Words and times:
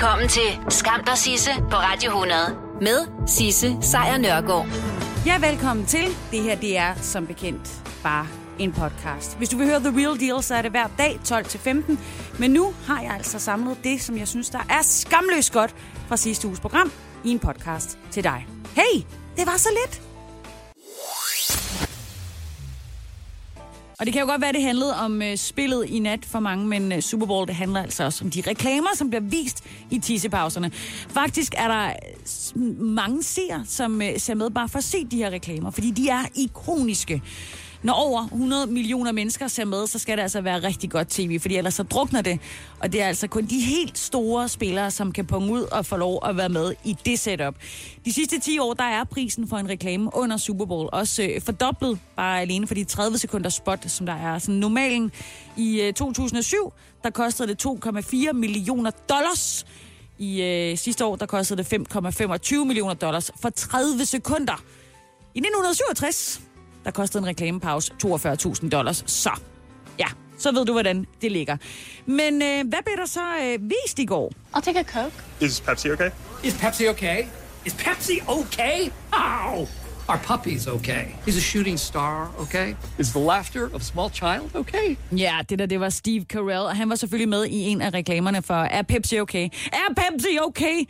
Velkommen 0.00 0.28
til 0.28 0.58
Skam 0.68 1.04
der 1.04 1.14
Sisse 1.14 1.50
på 1.70 1.76
Radio 1.76 2.10
100 2.10 2.38
med 2.80 3.26
Sisse 3.26 3.76
Sejr 3.80 4.18
Nørgaard. 4.18 4.66
Ja, 5.26 5.50
velkommen 5.50 5.86
til. 5.86 6.06
Det 6.30 6.42
her, 6.42 6.56
det 6.56 6.78
er 6.78 6.94
som 6.94 7.26
bekendt 7.26 7.92
bare 8.02 8.26
en 8.58 8.72
podcast. 8.72 9.38
Hvis 9.38 9.48
du 9.48 9.56
vil 9.56 9.66
høre 9.66 9.80
The 9.80 10.00
Real 10.00 10.20
Deal, 10.20 10.42
så 10.42 10.54
er 10.54 10.62
det 10.62 10.70
hver 10.70 10.86
dag 10.98 11.20
12-15. 11.24 11.98
Men 12.38 12.50
nu 12.50 12.74
har 12.86 13.02
jeg 13.02 13.10
altså 13.10 13.38
samlet 13.38 13.76
det, 13.84 14.02
som 14.02 14.18
jeg 14.18 14.28
synes, 14.28 14.50
der 14.50 14.66
er 14.70 14.82
skamløst 14.82 15.52
godt 15.52 15.74
fra 16.08 16.16
sidste 16.16 16.48
uges 16.48 16.60
program 16.60 16.92
i 17.24 17.30
en 17.30 17.38
podcast 17.38 17.98
til 18.10 18.24
dig. 18.24 18.46
Hey, 18.76 19.02
det 19.36 19.46
var 19.46 19.56
så 19.56 19.68
lidt. 19.84 20.09
Og 24.00 24.06
det 24.06 24.12
kan 24.12 24.22
jo 24.22 24.28
godt 24.28 24.40
være, 24.40 24.52
det 24.52 24.62
handlede 24.62 24.96
om 24.96 25.22
øh, 25.22 25.36
spillet 25.36 25.86
i 25.88 25.98
nat 25.98 26.24
for 26.24 26.40
mange, 26.40 26.66
men 26.66 26.92
øh, 26.92 27.00
Super 27.00 27.26
Bowl, 27.26 27.46
det 27.46 27.54
handler 27.54 27.82
altså 27.82 28.04
også 28.04 28.24
om 28.24 28.30
de 28.30 28.42
reklamer, 28.46 28.88
som 28.94 29.10
bliver 29.10 29.22
vist 29.22 29.64
i 29.90 29.98
tissepauserne. 29.98 30.70
Faktisk 31.08 31.54
er 31.56 31.68
der 31.68 31.86
øh, 32.56 32.80
mange 32.80 33.22
seere, 33.22 33.62
som 33.66 34.02
øh, 34.02 34.18
ser 34.18 34.34
med 34.34 34.50
bare 34.50 34.68
for 34.68 34.78
at 34.78 34.84
se 34.84 35.04
de 35.04 35.16
her 35.16 35.30
reklamer, 35.30 35.70
fordi 35.70 35.90
de 35.90 36.08
er 36.08 36.22
ikoniske. 36.34 37.22
Når 37.82 37.92
over 37.92 38.24
100 38.24 38.66
millioner 38.66 39.12
mennesker 39.12 39.48
ser 39.48 39.64
med, 39.64 39.86
så 39.86 39.98
skal 39.98 40.16
det 40.16 40.22
altså 40.22 40.40
være 40.40 40.62
rigtig 40.62 40.90
godt 40.90 41.08
tv, 41.08 41.40
fordi 41.40 41.56
ellers 41.56 41.74
så 41.74 41.82
drukner 41.82 42.22
det. 42.22 42.40
Og 42.80 42.92
det 42.92 43.02
er 43.02 43.06
altså 43.06 43.26
kun 43.28 43.46
de 43.46 43.60
helt 43.60 43.98
store 43.98 44.48
spillere, 44.48 44.90
som 44.90 45.12
kan 45.12 45.26
punge 45.26 45.52
ud 45.52 45.62
og 45.62 45.86
få 45.86 45.96
lov 45.96 46.20
at 46.28 46.36
være 46.36 46.48
med 46.48 46.74
i 46.84 46.96
det 47.04 47.18
setup. 47.18 47.54
De 48.04 48.12
sidste 48.12 48.40
10 48.40 48.58
år, 48.58 48.74
der 48.74 48.84
er 48.84 49.04
prisen 49.04 49.48
for 49.48 49.56
en 49.56 49.68
reklame 49.68 50.10
under 50.14 50.36
Super 50.36 50.64
Bowl 50.64 50.88
også 50.92 51.22
øh, 51.22 51.42
fordoblet, 51.42 51.98
bare 52.16 52.40
alene 52.40 52.66
for 52.66 52.74
de 52.74 52.84
30 52.84 53.18
sekunder 53.18 53.50
spot, 53.50 53.90
som 53.90 54.06
der 54.06 54.14
er. 54.14 54.38
Sådan 54.38 54.54
normalen 54.54 55.12
i 55.56 55.80
øh, 55.80 55.92
2007, 55.92 56.72
der 57.02 57.10
kostede 57.10 57.54
det 57.54 57.66
2,4 57.66 58.32
millioner 58.32 58.90
dollars. 58.90 59.66
I 60.18 60.42
øh, 60.42 60.78
sidste 60.78 61.04
år, 61.04 61.16
der 61.16 61.26
kostede 61.26 61.62
det 61.62 61.72
5,25 61.94 62.64
millioner 62.64 62.94
dollars 62.94 63.30
for 63.42 63.50
30 63.50 64.04
sekunder. 64.04 64.64
I 65.34 65.38
1967, 65.38 66.40
der 66.84 66.90
kostede 66.90 67.22
en 67.22 67.28
reklamepause 67.28 67.92
42.000 68.06 68.68
dollars. 68.68 69.04
Så, 69.06 69.30
ja, 69.98 70.06
så 70.38 70.52
ved 70.52 70.64
du, 70.66 70.72
hvordan 70.72 71.06
det 71.22 71.32
ligger. 71.32 71.56
Men 72.06 72.42
øh, 72.42 72.68
hvad 72.68 72.78
blev 72.84 72.96
der 72.96 73.06
så 73.06 73.20
øh, 73.42 73.58
vist 73.70 73.98
i 73.98 74.04
går? 74.04 74.32
I'll 74.56 74.60
take 74.60 74.78
a 74.78 74.82
Coke. 74.82 75.14
Is 75.40 75.60
Pepsi 75.60 75.90
okay? 75.90 76.10
Is 76.44 76.54
Pepsi 76.54 76.88
okay? 76.88 77.24
Is 77.66 77.74
Pepsi 77.74 78.20
okay? 78.28 78.90
Ow! 79.12 79.66
Our 80.08 80.18
puppy's 80.18 80.66
okay. 80.68 81.04
He's 81.26 81.36
a 81.36 81.40
shooting 81.40 81.78
star, 81.78 82.30
okay? 82.40 82.74
Is 82.98 83.12
the 83.12 83.20
laughter 83.20 83.64
of 83.74 83.80
a 83.80 83.84
small 83.84 84.10
child 84.10 84.50
okay? 84.54 84.96
Ja, 85.16 85.38
det 85.48 85.58
der, 85.58 85.66
det 85.66 85.80
var 85.80 85.88
Steve 85.88 86.24
Carell, 86.24 86.58
og 86.66 86.76
han 86.76 86.88
var 86.88 86.94
selvfølgelig 86.94 87.28
med 87.28 87.46
i 87.46 87.56
en 87.58 87.80
af 87.80 87.94
reklamerne 87.94 88.42
for 88.42 88.54
Er 88.54 88.82
Pepsi 88.82 89.20
okay? 89.20 89.48
Er 89.72 89.94
Pepsi 89.96 90.38
okay? 90.42 90.84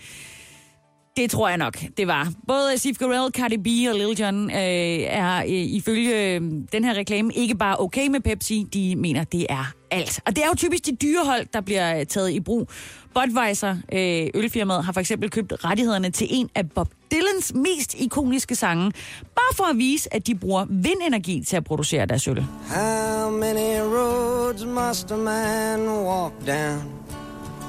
Det 1.17 1.31
tror 1.31 1.49
jeg 1.49 1.59
nok, 1.59 1.79
det 1.97 2.07
var. 2.07 2.33
Både 2.49 2.79
Steve 2.79 2.95
Carell, 2.95 3.33
Cardi 3.33 3.57
B 3.57 3.67
og 3.91 3.99
Lil 3.99 4.21
Jon 4.21 4.51
øh, 4.51 4.57
er 4.57 5.37
øh, 5.39 5.49
ifølge 5.49 6.35
øh, 6.35 6.41
den 6.73 6.85
her 6.85 6.95
reklame 6.95 7.33
ikke 7.35 7.55
bare 7.55 7.81
okay 7.81 8.09
med 8.09 8.21
Pepsi, 8.21 8.67
de 8.75 8.97
mener, 8.97 9.25
det 9.25 9.47
er 9.49 9.73
alt. 9.91 10.21
Og 10.27 10.37
det 10.37 10.45
er 10.45 10.49
jo 10.49 10.55
typisk 10.55 10.87
de 10.87 10.97
dyrehold, 10.97 11.47
der 11.53 11.61
bliver 11.61 11.99
øh, 11.99 12.07
taget 12.07 12.31
i 12.31 12.41
brug. 12.41 12.69
Budweiser, 13.15 13.77
øh, 13.93 14.43
ølfirmaet, 14.43 14.85
har 14.85 14.93
for 14.93 15.01
eksempel 15.01 15.31
købt 15.31 15.53
rettighederne 15.65 16.11
til 16.11 16.27
en 16.31 16.49
af 16.55 16.71
Bob 16.71 16.89
Dylans 17.13 17.55
mest 17.55 17.95
ikoniske 17.99 18.55
sange, 18.55 18.93
bare 19.21 19.57
for 19.57 19.65
at 19.65 19.79
vise, 19.79 20.15
at 20.15 20.27
de 20.27 20.35
bruger 20.35 20.67
vindenergi 20.71 21.45
til 21.45 21.57
at 21.57 21.65
producere 21.65 22.07
deres 22.07 22.29
øl. 22.29 22.47
How 22.69 23.31
many 23.31 23.81
roads 23.81 24.65
must 24.65 25.11
a 25.11 25.17
man 25.17 25.89
walk 25.89 26.33
down 26.47 26.93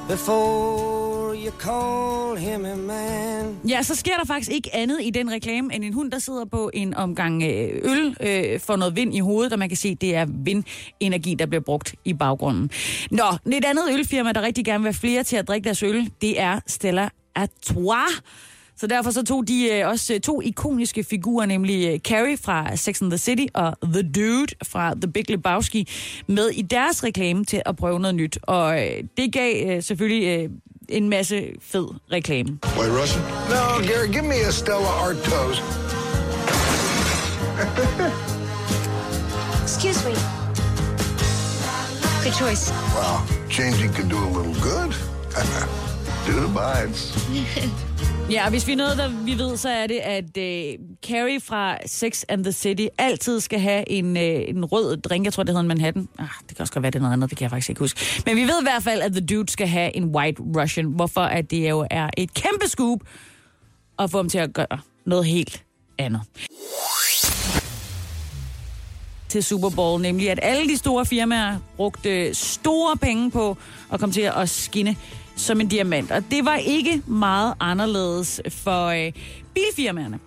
before 0.10 1.11
you 1.46 1.52
call 1.60 2.38
him 2.38 2.66
a 2.66 2.76
man? 2.76 3.58
Ja, 3.70 3.84
så 3.84 3.96
sker 3.96 4.18
der 4.18 4.26
faktisk 4.26 4.52
ikke 4.52 4.76
andet 4.76 5.00
i 5.02 5.10
den 5.10 5.32
reklame, 5.32 5.76
end 5.76 5.84
en 5.84 5.94
hund, 5.94 6.12
der 6.12 6.20
sidder 6.20 6.46
på 6.46 6.72
en 6.74 6.94
omgang 6.94 7.44
øh, 7.44 7.70
øl, 7.84 8.16
øh, 8.22 8.60
får 8.60 8.76
noget 8.76 8.96
vind 8.96 9.16
i 9.16 9.20
hovedet, 9.20 9.54
og 9.54 9.60
man 9.60 9.70
kan 9.70 9.78
se, 9.78 9.90
at 9.90 10.02
det 10.02 10.16
er 10.16 10.26
vindenergi, 10.26 11.36
der 11.36 11.46
bliver 11.46 11.62
brugt 11.62 11.96
i 12.06 12.14
baggrunden. 12.14 12.72
Nå, 13.12 13.24
et 13.52 13.66
andet 13.66 13.84
ølfirma, 13.94 14.32
der 14.32 14.42
rigtig 14.42 14.66
gerne 14.66 14.84
vil 14.84 14.88
have 14.88 15.00
flere 15.00 15.24
til 15.24 15.36
at 15.36 15.48
drikke 15.48 15.66
deres 15.66 15.84
øl, 15.84 16.10
det 16.22 16.42
er 16.42 16.60
Stella 16.68 17.10
Artois. 17.36 18.22
Så 18.76 18.88
derfor 18.88 19.12
så 19.12 19.24
tog 19.24 19.48
de 19.48 19.70
øh, 19.72 19.88
også 19.88 20.14
øh, 20.14 20.20
to 20.20 20.42
ikoniske 20.42 21.04
figurer, 21.04 21.46
nemlig 21.46 21.88
øh, 21.94 22.00
Carrie 22.00 22.38
fra 22.38 22.76
Sex 22.76 23.02
and 23.02 23.12
the 23.12 23.18
City 23.18 23.46
og 23.54 23.78
The 23.84 24.12
Dude 24.12 24.48
fra 24.64 24.94
The 24.94 25.12
Big 25.12 25.30
Lebowski, 25.30 25.88
med 26.28 26.50
i 26.50 26.62
deres 26.62 27.04
reklame 27.04 27.46
til 27.46 27.62
at 27.66 27.76
prøve 27.76 28.00
noget 28.00 28.16
nyt. 28.16 28.38
Og 28.42 28.88
øh, 28.88 29.04
det 29.18 29.34
gav 29.34 29.70
øh, 29.70 29.84
selvfølgelig 29.84 30.40
øh, 30.40 30.50
en 30.92 31.10
masse 31.10 31.56
fed 31.60 32.00
reklame. 32.10 32.60
White 32.76 32.92
Russian? 32.92 33.22
No, 33.50 33.82
Gary, 33.82 34.10
give 34.10 34.26
me 34.26 34.42
a 34.42 34.52
Stella 34.52 34.90
Artois. 35.02 35.60
Excuse 39.64 40.06
me. 40.06 40.14
Good 42.24 42.34
choice. 42.34 42.70
Well, 42.94 43.26
changing 43.50 43.94
can 43.94 44.08
do 44.08 44.18
a 44.18 44.30
little 44.30 44.54
good. 44.62 44.96
Dude 46.26 46.44
abides. 46.44 47.12
Ja, 48.32 48.44
og 48.46 48.50
hvis 48.50 48.68
vi 48.68 48.72
er 48.72 48.76
noget, 48.76 48.98
der 48.98 49.10
vi 49.10 49.38
ved, 49.38 49.58
så 49.58 49.70
er 49.70 49.88
det, 49.88 50.00
at 50.00 50.38
øh, 50.38 50.74
Carrie 51.08 51.42
fra 51.42 51.78
Sex 51.86 52.24
and 52.30 52.44
the 52.44 52.52
City 52.52 52.86
altid 52.98 53.40
skal 53.40 53.60
have 53.60 53.90
en, 53.90 54.18
øh, 54.18 54.44
en 54.48 54.66
rød 54.66 54.98
drink. 54.98 55.26
Jeg 55.26 55.34
tror, 55.34 55.44
det 55.44 55.50
hedder 55.50 55.62
en 55.62 55.68
Manhattan. 55.68 56.08
Ah, 56.20 56.28
det 56.50 56.58
kan 56.58 56.64
også 56.64 56.74
godt 56.74 56.84
være, 56.84 56.92
det 56.92 57.00
er 57.00 57.02
noget 57.02 57.14
andet. 57.14 57.30
Det 57.30 57.38
kan 57.38 57.44
jeg 57.44 57.52
faktisk 57.52 57.70
ikke 57.70 57.80
huske. 57.80 58.24
Men 58.26 58.36
vi 58.36 58.42
ved 58.42 58.62
i 58.62 58.64
hvert 58.64 58.84
fald, 58.84 59.02
at 59.02 59.12
The 59.12 59.26
Dude 59.26 59.52
skal 59.52 59.68
have 59.68 59.96
en 59.96 60.16
White 60.16 60.42
Russian. 60.42 60.86
Hvorfor 60.86 61.22
at 61.22 61.52
det 61.52 61.70
jo 61.70 61.88
er 61.90 62.10
et 62.18 62.34
kæmpe 62.34 62.68
scoop 62.68 63.00
at 64.00 64.12
få 64.12 64.20
dem 64.20 64.30
til 64.30 64.38
at 64.38 64.54
gøre 64.54 64.80
noget 65.06 65.26
helt 65.26 65.64
andet 65.98 66.22
til 69.32 69.44
Super 69.44 69.70
Bowl, 69.70 70.02
nemlig 70.02 70.32
at 70.32 70.40
alle 70.42 70.68
de 70.68 70.78
store 70.78 71.06
firmaer 71.06 71.58
brugte 71.78 72.10
øh, 72.10 72.34
store 72.34 72.98
penge 72.98 73.32
på 73.32 73.58
at 73.94 74.00
komme 74.00 74.14
til 74.14 74.32
at 74.36 74.50
skinne 74.50 74.96
som 75.42 75.62
en 75.62 75.68
diamant. 75.68 76.12
Og 76.12 76.24
det 76.32 76.46
var 76.46 76.56
ikke 76.56 77.02
meget 77.08 77.54
anderledes 77.60 78.42
for 78.50 78.86
øh, 78.88 79.12
bilfirmaerne 79.54 80.20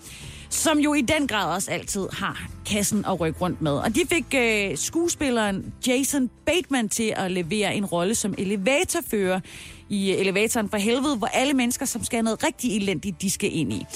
som 0.55 0.79
jo 0.79 0.95
i 0.95 1.01
den 1.01 1.27
grad 1.27 1.55
også 1.55 1.71
altid 1.71 2.09
har 2.13 2.49
kassen 2.67 3.05
at 3.05 3.21
rykke 3.21 3.41
rundt 3.41 3.63
med. 3.63 3.73
Og 3.73 3.95
de 3.95 4.01
fik 4.09 4.35
øh, 4.35 4.77
skuespilleren 4.79 5.73
Jason 5.87 6.31
Bateman 6.47 6.89
til 6.89 7.15
at 7.17 7.31
levere 7.31 7.75
en 7.75 7.85
rolle 7.85 8.15
som 8.15 8.35
elevatorfører 8.39 9.41
i 9.89 10.13
øh, 10.13 10.21
elevatoren 10.21 10.71
for 10.71 10.77
helvede, 10.77 11.17
hvor 11.17 11.27
alle 11.27 11.55
mennesker, 11.55 11.87
som 11.87 12.05
skal 12.05 12.17
have 12.17 12.25
noget 12.25 12.45
rigtig 12.45 12.77
elendigt, 12.77 13.23
de 13.23 13.31
skal 13.31 13.57
ind 13.57 13.73
i. 13.73 13.87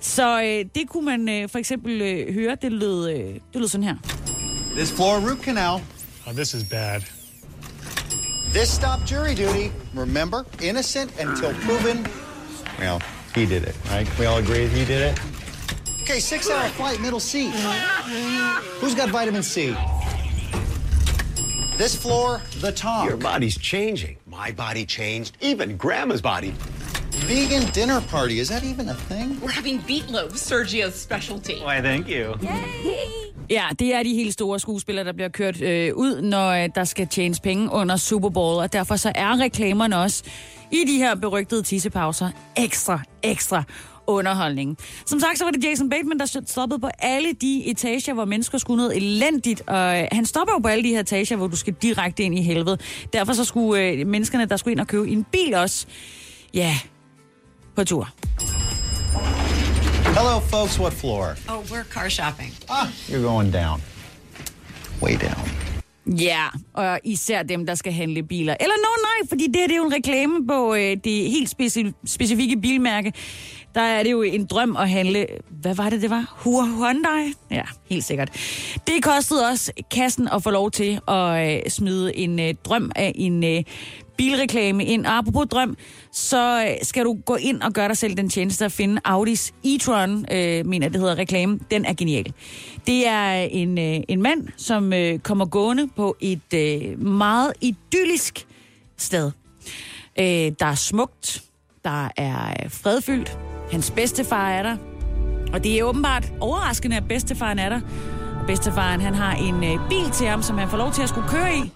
Så 0.00 0.42
øh, 0.42 0.64
det 0.74 0.88
kunne 0.88 1.04
man 1.04 1.28
øh, 1.28 1.48
for 1.48 1.58
eksempel 1.58 2.02
øh, 2.02 2.34
høre, 2.34 2.56
det 2.62 2.72
lød, 2.72 3.10
øh, 3.10 3.34
det 3.34 3.40
lød 3.54 3.68
sådan 3.68 3.84
her. 3.84 3.96
This 4.76 4.92
floor 4.92 5.14
root 5.28 5.38
canal. 5.38 5.80
Oh, 6.26 6.32
this 6.34 6.54
is 6.54 6.64
bad. 6.70 7.15
This 8.56 8.72
stop 8.72 9.04
jury 9.04 9.34
duty. 9.34 9.70
Remember, 9.92 10.46
innocent 10.62 11.12
until 11.20 11.52
proven. 11.56 12.06
Well, 12.78 13.02
he 13.34 13.44
did 13.44 13.64
it, 13.64 13.76
right? 13.90 14.08
We 14.18 14.24
all 14.24 14.38
agree 14.38 14.66
he 14.66 14.86
did 14.86 15.12
it. 15.12 15.20
Okay, 16.00 16.20
six-hour 16.20 16.70
flight, 16.70 16.98
middle 16.98 17.20
seat. 17.20 17.50
Who's 18.80 18.94
got 18.94 19.10
vitamin 19.10 19.42
C? 19.42 19.76
This 21.76 21.94
floor, 21.94 22.40
the 22.60 22.72
top. 22.72 23.06
Your 23.06 23.18
body's 23.18 23.58
changing. 23.58 24.16
My 24.24 24.52
body 24.52 24.86
changed. 24.86 25.36
Even 25.42 25.76
Grandma's 25.76 26.22
body. 26.22 26.54
Vegan 27.10 27.70
dinner 27.72 28.00
party. 28.00 28.38
Is 28.38 28.48
that 28.48 28.64
even 28.64 28.88
a 28.88 28.94
thing? 28.94 29.38
We're 29.38 29.50
having 29.50 29.80
meatloaf, 29.80 30.32
Sergio's 30.32 30.94
specialty. 30.94 31.60
Why, 31.60 31.82
thank 31.82 32.08
you. 32.08 32.34
Ja, 33.50 33.64
det 33.78 33.94
er 33.94 34.02
de 34.02 34.14
helt 34.14 34.32
store 34.32 34.60
skuespillere, 34.60 35.04
der 35.04 35.12
bliver 35.12 35.28
kørt 35.28 35.62
øh, 35.62 35.94
ud, 35.94 36.22
når 36.22 36.50
øh, 36.50 36.68
der 36.74 36.84
skal 36.84 37.06
tjenes 37.06 37.40
penge 37.40 37.72
under 37.72 37.96
Super 37.96 38.28
Bowl, 38.28 38.56
og 38.56 38.72
derfor 38.72 38.96
så 38.96 39.12
er 39.14 39.40
reklamerne 39.40 39.98
også 39.98 40.24
i 40.72 40.84
de 40.86 40.96
her 40.96 41.14
berygtede 41.14 41.62
tissepauser 41.62 42.30
ekstra, 42.56 43.00
ekstra 43.22 43.62
underholdning. 44.06 44.78
Som 45.06 45.20
sagt, 45.20 45.38
så 45.38 45.44
var 45.44 45.50
det 45.50 45.64
Jason 45.64 45.90
Bateman, 45.90 46.18
der 46.18 46.42
stoppede 46.46 46.80
på 46.80 46.88
alle 46.98 47.32
de 47.32 47.70
etager, 47.70 48.12
hvor 48.14 48.24
mennesker 48.24 48.58
skulle 48.58 48.76
noget 48.76 48.96
elendigt, 48.96 49.62
og 49.66 50.00
øh, 50.00 50.08
han 50.12 50.26
stopper 50.26 50.52
jo 50.54 50.58
på 50.58 50.68
alle 50.68 50.84
de 50.84 50.88
her 50.88 51.00
etager, 51.00 51.36
hvor 51.36 51.46
du 51.46 51.56
skal 51.56 51.74
direkte 51.82 52.22
ind 52.22 52.38
i 52.38 52.42
helvede. 52.42 52.78
Derfor 53.12 53.32
så 53.32 53.44
skulle 53.44 53.82
øh, 53.82 54.06
menneskerne, 54.06 54.44
der 54.44 54.56
skulle 54.56 54.72
ind 54.72 54.80
og 54.80 54.86
købe 54.86 55.08
en 55.08 55.24
bil 55.24 55.54
også, 55.54 55.86
ja, 56.54 56.78
på 57.76 57.84
tur. 57.84 58.08
Hello, 60.18 60.40
folks. 60.40 60.78
What 60.78 60.92
floor? 60.92 61.36
Oh, 61.48 61.62
we're 61.70 61.84
car 61.84 62.08
shopping. 62.08 62.52
Ah, 62.70 62.90
you're 63.08 63.22
going 63.22 63.52
down. 63.52 63.82
Way 65.02 65.16
down. 65.16 65.48
Ja, 66.18 66.44
og 66.74 67.00
især 67.04 67.42
dem, 67.42 67.66
der 67.66 67.74
skal 67.74 67.92
handle 67.92 68.22
biler. 68.22 68.56
Eller 68.60 68.74
no, 68.76 69.02
nej, 69.02 69.28
fordi 69.28 69.46
det 69.46 69.56
her 69.56 69.66
det 69.66 69.72
er 69.72 69.76
jo 69.76 69.84
en 69.86 69.92
reklame 69.92 70.46
på 70.46 70.74
øh, 70.74 70.96
det 71.04 71.30
helt 71.30 71.54
speci- 71.60 71.92
specifikke 72.06 72.56
bilmærke, 72.60 73.12
der 73.74 73.80
er 73.80 74.02
det 74.02 74.10
jo 74.10 74.22
en 74.22 74.46
drøm 74.46 74.76
at 74.76 74.90
handle... 74.90 75.26
Hvad 75.50 75.74
var 75.74 75.90
det, 75.90 76.02
det 76.02 76.10
var? 76.10 76.40
Hyundai? 76.44 77.32
Ja, 77.50 77.62
helt 77.90 78.04
sikkert. 78.04 78.30
Det 78.86 79.02
kostede 79.02 79.48
også 79.48 79.72
kassen 79.90 80.28
at 80.28 80.42
få 80.42 80.50
lov 80.50 80.70
til 80.70 81.00
at 81.08 81.56
øh, 81.56 81.70
smide 81.70 82.16
en 82.16 82.40
øh, 82.40 82.54
drøm 82.64 82.92
af 82.96 83.12
en 83.14 83.44
øh, 83.44 83.62
bilreklame 84.16 84.84
ind. 84.84 85.06
Og 85.06 85.18
apropos 85.18 85.46
drøm, 85.50 85.76
så 86.12 86.64
øh, 86.68 86.76
skal 86.82 87.04
du 87.04 87.18
gå 87.24 87.34
ind 87.34 87.62
og 87.62 87.72
gøre 87.72 87.88
dig 87.88 87.96
selv 87.96 88.16
den 88.16 88.28
tjeneste 88.28 88.64
at 88.64 88.72
finde 88.72 89.00
Audis 89.04 89.54
e-tron, 89.66 90.34
øh, 90.34 90.66
mener 90.66 90.88
det 90.88 91.00
hedder 91.00 91.18
reklame. 91.18 91.60
Den 91.70 91.84
er 91.84 91.94
genial. 91.94 92.32
Det 92.86 93.06
er 93.06 93.42
øh, 93.42 93.48
en, 93.50 93.78
øh, 93.78 94.00
en 94.08 94.22
mand, 94.22 94.48
som 94.56 94.92
øh, 94.92 95.18
kommer 95.18 95.46
gående 95.46 95.88
på 95.96 96.16
et 96.20 96.54
øh, 96.54 97.02
meget 97.02 97.52
idyllisk 97.60 98.46
sted. 98.96 99.30
Øh, 100.18 100.52
der 100.60 100.66
er 100.66 100.74
smukt, 100.74 101.42
der 101.84 102.08
er 102.16 102.48
øh, 102.64 102.70
fredfyldt, 102.70 103.38
hans 103.72 103.90
bedstefar 103.90 104.50
er 104.50 104.62
der, 104.62 104.76
og 105.52 105.64
det 105.64 105.78
er 105.78 105.84
åbenbart 105.84 106.32
overraskende, 106.40 106.96
at 106.96 107.08
bedstefaren 107.08 107.58
er 107.58 107.68
der. 107.68 107.80
Bedstefaren, 108.46 109.00
han 109.00 109.14
har 109.14 109.32
en 109.32 109.64
øh, 109.64 109.88
bil 109.88 110.10
til 110.12 110.26
ham, 110.26 110.42
som 110.42 110.58
han 110.58 110.68
får 110.68 110.76
lov 110.76 110.92
til 110.92 111.02
at 111.02 111.08
skulle 111.08 111.28
køre 111.28 111.56
i. 111.56 111.72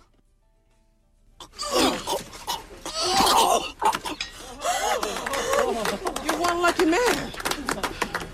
fucking 6.80 6.90
man. 6.90 7.30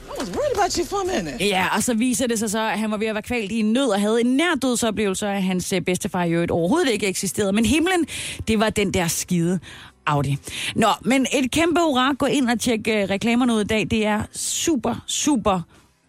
I 0.09 0.21
was 0.21 0.31
worried 0.31 0.53
about 0.55 0.79
you 0.79 0.85
for 0.85 1.01
a 1.01 1.23
minute. 1.23 1.45
Ja, 1.45 1.67
og 1.77 1.83
så 1.83 1.95
viser 1.95 2.27
det 2.27 2.39
sig 2.39 2.51
så, 2.51 2.59
at 2.59 2.79
han 2.79 2.91
var 2.91 2.97
ved 2.97 3.07
at 3.07 3.15
være 3.15 3.23
kvalt 3.23 3.53
i 3.53 3.61
en 3.61 3.73
nød 3.73 3.89
og 3.89 4.01
havde 4.01 4.21
en 4.21 4.27
nærdødsoplevelse, 4.27 5.27
dødsoplevelse, 5.27 5.47
hans 5.47 5.73
øh, 5.73 5.81
bedstefar 5.81 6.25
jo 6.25 6.41
et 6.41 6.51
overhovedet 6.51 6.93
ikke 6.93 7.07
eksisterede. 7.07 7.53
Men 7.53 7.65
himlen, 7.65 8.07
det 8.49 8.61
var 8.61 8.71
den 8.71 8.95
der 8.95 9.09
skide 9.09 9.61
Audi. 10.07 10.39
Nå, 10.75 10.89
men 11.03 11.27
et 11.33 11.51
kæmpe 11.51 11.81
hurra. 11.81 12.13
Gå 12.19 12.27
ind 12.27 12.51
og 12.51 12.61
tjek 12.61 12.89
øh, 12.89 12.95
reklamerne 12.95 13.55
ud 13.55 13.61
i 13.61 13.65
dag. 13.65 13.87
Det 13.91 14.07
er 14.07 14.23
super, 14.33 15.05
super 15.07 15.61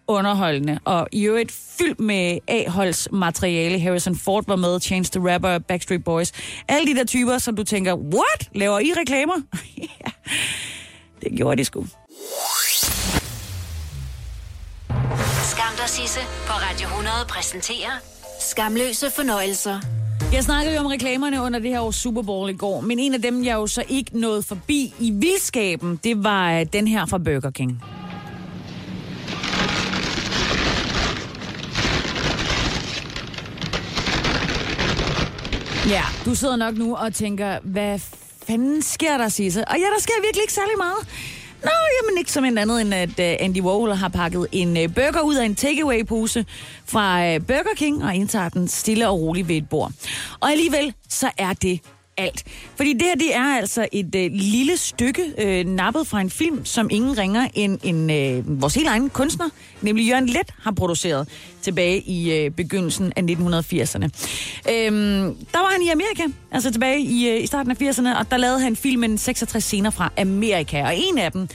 underholdende, 0.08 0.80
og 0.86 1.08
i 1.12 1.26
øvrigt 1.26 1.52
fyldt 1.52 2.00
med 2.00 2.38
A-holds 2.48 3.12
materiale. 3.12 3.80
Harrison 3.80 4.16
Ford 4.16 4.44
var 4.48 4.56
med, 4.56 4.80
Change 4.80 5.10
the 5.20 5.34
Rapper, 5.34 5.60
Backstreet 5.60 6.04
Boys. 6.04 6.32
Alle 6.68 6.94
de 6.94 7.00
der 7.00 7.06
typer, 7.06 7.38
som 7.38 7.56
du 7.56 7.64
tænker, 7.64 7.96
what? 7.96 8.50
Laver 8.56 8.80
I 8.80 8.94
reklamer? 8.98 9.36
ja, 9.78 10.12
det 11.22 11.38
gjorde 11.38 11.58
de 11.58 11.66
sgu. 11.66 11.86
Skam 15.52 15.74
dig, 15.78 15.90
Sisse, 15.90 16.20
på 16.48 16.54
Radio 16.54 16.88
100 16.88 17.16
præsenterer 17.30 17.92
Skamløse 18.40 19.12
fornøjelser. 19.12 19.80
Jeg 20.34 20.44
snakkede 20.44 20.76
jo 20.76 20.80
om 20.82 20.86
reklamerne 20.86 21.42
under 21.42 21.60
det 21.60 21.70
her 21.70 21.80
års 21.80 21.96
Super 21.96 22.22
Bowl 22.22 22.50
i 22.50 22.54
går, 22.54 22.82
men 22.82 23.00
en 23.00 23.14
af 23.14 23.22
dem, 23.22 23.44
jeg 23.44 23.54
jo 23.54 23.68
så 23.68 23.84
ikke 23.90 24.20
nåede 24.20 24.44
forbi 24.44 24.94
i 25.00 25.12
vildskaben, 25.12 26.00
det 26.04 26.24
var 26.24 26.60
øh, 26.60 26.66
den 26.74 26.88
her 26.88 27.06
fra 27.06 27.18
Burger 27.18 27.52
King. 27.52 27.82
Ja, 35.90 36.04
du 36.26 36.36
sidder 36.36 36.56
nok 36.56 36.78
nu 36.78 36.96
og 36.96 37.14
tænker, 37.14 37.60
hvad 37.64 38.00
fanden 38.48 38.82
sker 38.82 39.18
der, 39.18 39.30
Sisse? 39.30 39.68
Og 39.68 39.76
ja, 39.76 39.86
der 39.86 40.00
sker 40.02 40.14
virkelig 40.24 40.42
ikke 40.44 40.54
særlig 40.54 40.78
meget. 40.78 41.08
Nå, 41.68 41.74
jamen 42.02 42.18
ikke 42.18 42.32
som 42.32 42.46
en 42.46 42.58
andet 42.58 42.82
end, 42.82 42.94
at 42.94 43.20
øh, 43.20 43.36
Andy 43.40 43.62
Warhol 43.62 43.92
har 43.92 44.08
pakket 44.08 44.48
en 44.52 44.78
øh, 44.78 44.94
burger 44.96 45.22
ud 45.22 45.36
af 45.36 45.46
en 45.46 45.56
takeaway-pose 45.56 46.46
fra 46.86 47.26
øh, 47.26 47.42
Burger 47.42 47.76
King 47.76 48.04
og 48.04 48.16
indtager 48.16 48.50
den 48.50 48.68
stille 48.68 49.10
og 49.10 49.20
roligt 49.20 49.48
ved 49.48 49.56
et 49.56 49.70
bord. 49.70 49.92
Og 50.40 50.52
alligevel, 50.52 50.94
så 51.10 51.32
er 51.38 51.54
det 51.54 51.80
alt. 52.18 52.44
Fordi 52.76 52.94
det 52.94 53.02
her, 53.02 53.16
det 53.16 53.36
er 53.36 53.58
altså 53.58 53.88
et 53.92 54.16
øh, 54.16 54.32
lille 54.34 54.78
stykke 54.78 55.24
øh, 55.38 55.66
nappet 55.66 56.08
fra 56.08 56.22
en 56.22 56.30
film, 56.30 56.66
som 56.66 56.88
ingen 56.92 57.18
ringer 57.18 57.48
end 57.54 57.80
en, 57.84 58.10
øh, 58.10 58.62
vores 58.62 58.76
helt 58.76 58.88
egen 58.88 59.10
kunstner, 59.10 59.50
nemlig 59.82 60.10
Jørgen 60.10 60.26
Let, 60.26 60.54
har 60.62 60.72
produceret 60.72 61.30
tilbage 61.62 62.02
i 62.02 62.32
øh, 62.32 62.52
begyndelsen 62.52 63.14
af 63.16 63.22
1980'erne. 63.22 64.04
Øhm, 64.74 65.36
der 65.54 65.60
var 65.60 65.72
han 65.72 65.82
i 65.82 65.90
Amerika, 65.90 66.24
altså 66.52 66.72
tilbage 66.72 67.02
i, 67.02 67.30
øh, 67.30 67.44
i 67.44 67.48
starten 67.48 67.72
af 67.72 67.76
80'erne, 67.82 68.20
og 68.20 68.32
der 68.32 68.38
lavede 68.38 68.60
han 68.60 68.76
filmen 68.76 69.18
66 69.18 69.64
scener 69.64 69.90
fra 69.90 70.12
Amerika, 70.18 70.84
og 70.84 70.94
en 70.96 71.18
af 71.18 71.32
dem 71.32 71.48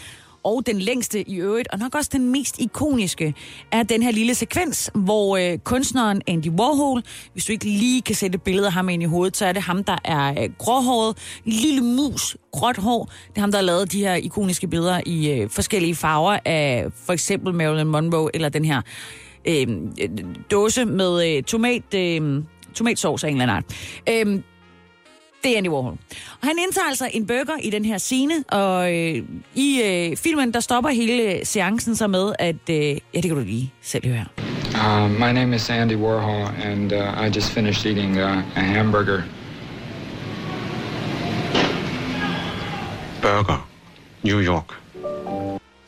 og 0.44 0.67
den 0.67 0.79
længste 0.79 1.29
i 1.31 1.37
øvrigt, 1.37 1.69
og 1.73 1.79
nok 1.79 1.94
også 1.94 2.11
den 2.12 2.31
mest 2.31 2.61
ikoniske, 2.61 3.35
er 3.73 3.83
den 3.83 4.03
her 4.03 4.11
lille 4.11 4.35
sekvens, 4.35 4.91
hvor 4.94 5.37
øh, 5.37 5.59
kunstneren 5.59 6.23
Andy 6.27 6.49
Warhol, 6.49 7.03
hvis 7.33 7.44
du 7.44 7.53
ikke 7.53 7.65
lige 7.65 8.03
kan 8.03 8.15
sætte 8.15 8.39
billeder 8.39 8.67
af 8.67 8.73
ham 8.73 8.89
ind 8.89 9.03
i 9.03 9.06
hovedet, 9.06 9.37
så 9.37 9.47
er 9.47 9.53
det 9.53 9.62
ham, 9.62 9.85
der 9.85 9.97
er 10.05 10.43
øh, 10.43 10.50
gråhåret, 10.59 11.17
lille 11.44 11.81
mus, 11.81 12.37
gråt 12.53 12.77
hår. 12.77 13.05
Det 13.05 13.37
er 13.37 13.41
ham, 13.41 13.50
der 13.50 13.59
har 13.59 13.65
lavet 13.65 13.93
de 13.93 13.99
her 13.99 14.15
ikoniske 14.15 14.67
billeder 14.67 15.00
i 15.06 15.31
øh, 15.31 15.50
forskellige 15.50 15.94
farver 15.94 16.39
af 16.45 16.87
for 17.06 17.12
eksempel 17.12 17.55
Marilyn 17.55 17.87
Monroe, 17.87 18.31
eller 18.35 18.49
den 18.49 18.65
her 18.65 18.83
øh, 19.45 19.67
dåse 20.50 20.85
med 20.85 21.37
øh, 21.37 21.43
tomat... 21.43 21.95
Øh, 21.95 22.43
tomatsauce 22.75 23.27
af 23.27 23.31
en 23.31 23.41
eller 23.41 23.55
anden 23.55 23.56
art. 23.56 24.27
Øhm, 24.27 24.43
det 25.44 25.53
er 25.53 25.56
Andy 25.59 25.69
Warhol. 25.69 25.99
Og 26.41 26.49
han 26.49 26.59
indtager 26.59 26.89
altså 26.89 27.11
en 27.12 27.27
burger 27.27 27.56
i 27.62 27.71
den 27.71 27.85
her 27.85 27.99
scene, 27.99 28.44
og 28.49 28.94
øh, 28.94 29.23
i 29.55 29.83
øh, 29.85 30.17
filmen, 30.17 30.55
der 30.55 30.61
stopper 30.61 30.91
hele 30.91 31.44
seancen 31.44 31.97
så 31.97 32.06
med, 32.06 32.33
at... 32.39 32.56
Øh, 32.71 32.77
ja, 32.77 32.97
det 33.15 33.23
kan 33.23 33.35
du 33.35 33.41
lige 33.41 33.73
selv 33.83 34.06
høre. 34.06 34.25
Uh, 34.75 35.11
my 35.11 35.33
name 35.33 35.56
is 35.56 35.71
Andy 35.71 35.97
Warhol, 35.97 36.49
and 36.65 36.93
uh, 36.93 37.27
I 37.27 37.31
just 37.37 37.50
finished 37.50 37.87
eating 37.87 38.17
uh, 38.17 38.56
a 38.56 38.61
hamburger. 38.61 39.23
Burger. 43.23 43.69
New 44.23 44.41
York. 44.41 44.75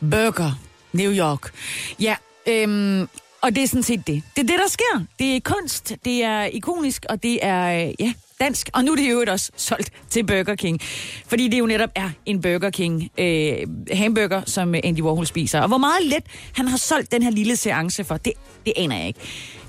Burger. 0.00 0.52
New 0.92 1.12
York. 1.12 1.52
Ja, 2.00 2.16
øhm, 2.46 3.08
og 3.40 3.54
det 3.54 3.62
er 3.62 3.68
sådan 3.68 3.82
set 3.82 4.06
det. 4.06 4.22
Det 4.36 4.42
er 4.42 4.46
det, 4.46 4.58
der 4.58 4.68
sker. 4.68 5.04
Det 5.18 5.36
er 5.36 5.40
kunst, 5.40 5.92
det 6.04 6.24
er 6.24 6.44
ikonisk, 6.44 7.06
og 7.08 7.22
det 7.22 7.38
er, 7.42 7.86
øh, 7.86 7.94
ja, 7.98 8.12
dansk. 8.40 8.70
Og 8.72 8.84
nu 8.84 8.92
er 8.92 8.96
det 8.96 9.10
jo 9.10 9.24
også 9.28 9.50
solgt 9.56 9.90
til 10.10 10.26
Burger 10.26 10.54
King. 10.54 10.80
Fordi 11.26 11.48
det 11.48 11.58
jo 11.58 11.66
netop 11.66 11.90
er 11.94 12.10
en 12.26 12.40
Burger 12.40 12.70
King 12.70 13.10
øh, 13.18 13.56
hamburger, 13.92 14.42
som 14.46 14.74
Andy 14.84 15.00
Warhol 15.00 15.26
spiser. 15.26 15.60
Og 15.60 15.68
hvor 15.68 15.78
meget 15.78 16.06
let 16.06 16.24
han 16.52 16.68
har 16.68 16.76
solgt 16.76 17.12
den 17.12 17.22
her 17.22 17.30
lille 17.30 17.56
seance 17.56 18.04
for, 18.04 18.16
det, 18.16 18.32
det 18.66 18.72
aner 18.76 18.96
jeg 18.96 19.06
ikke. 19.06 19.20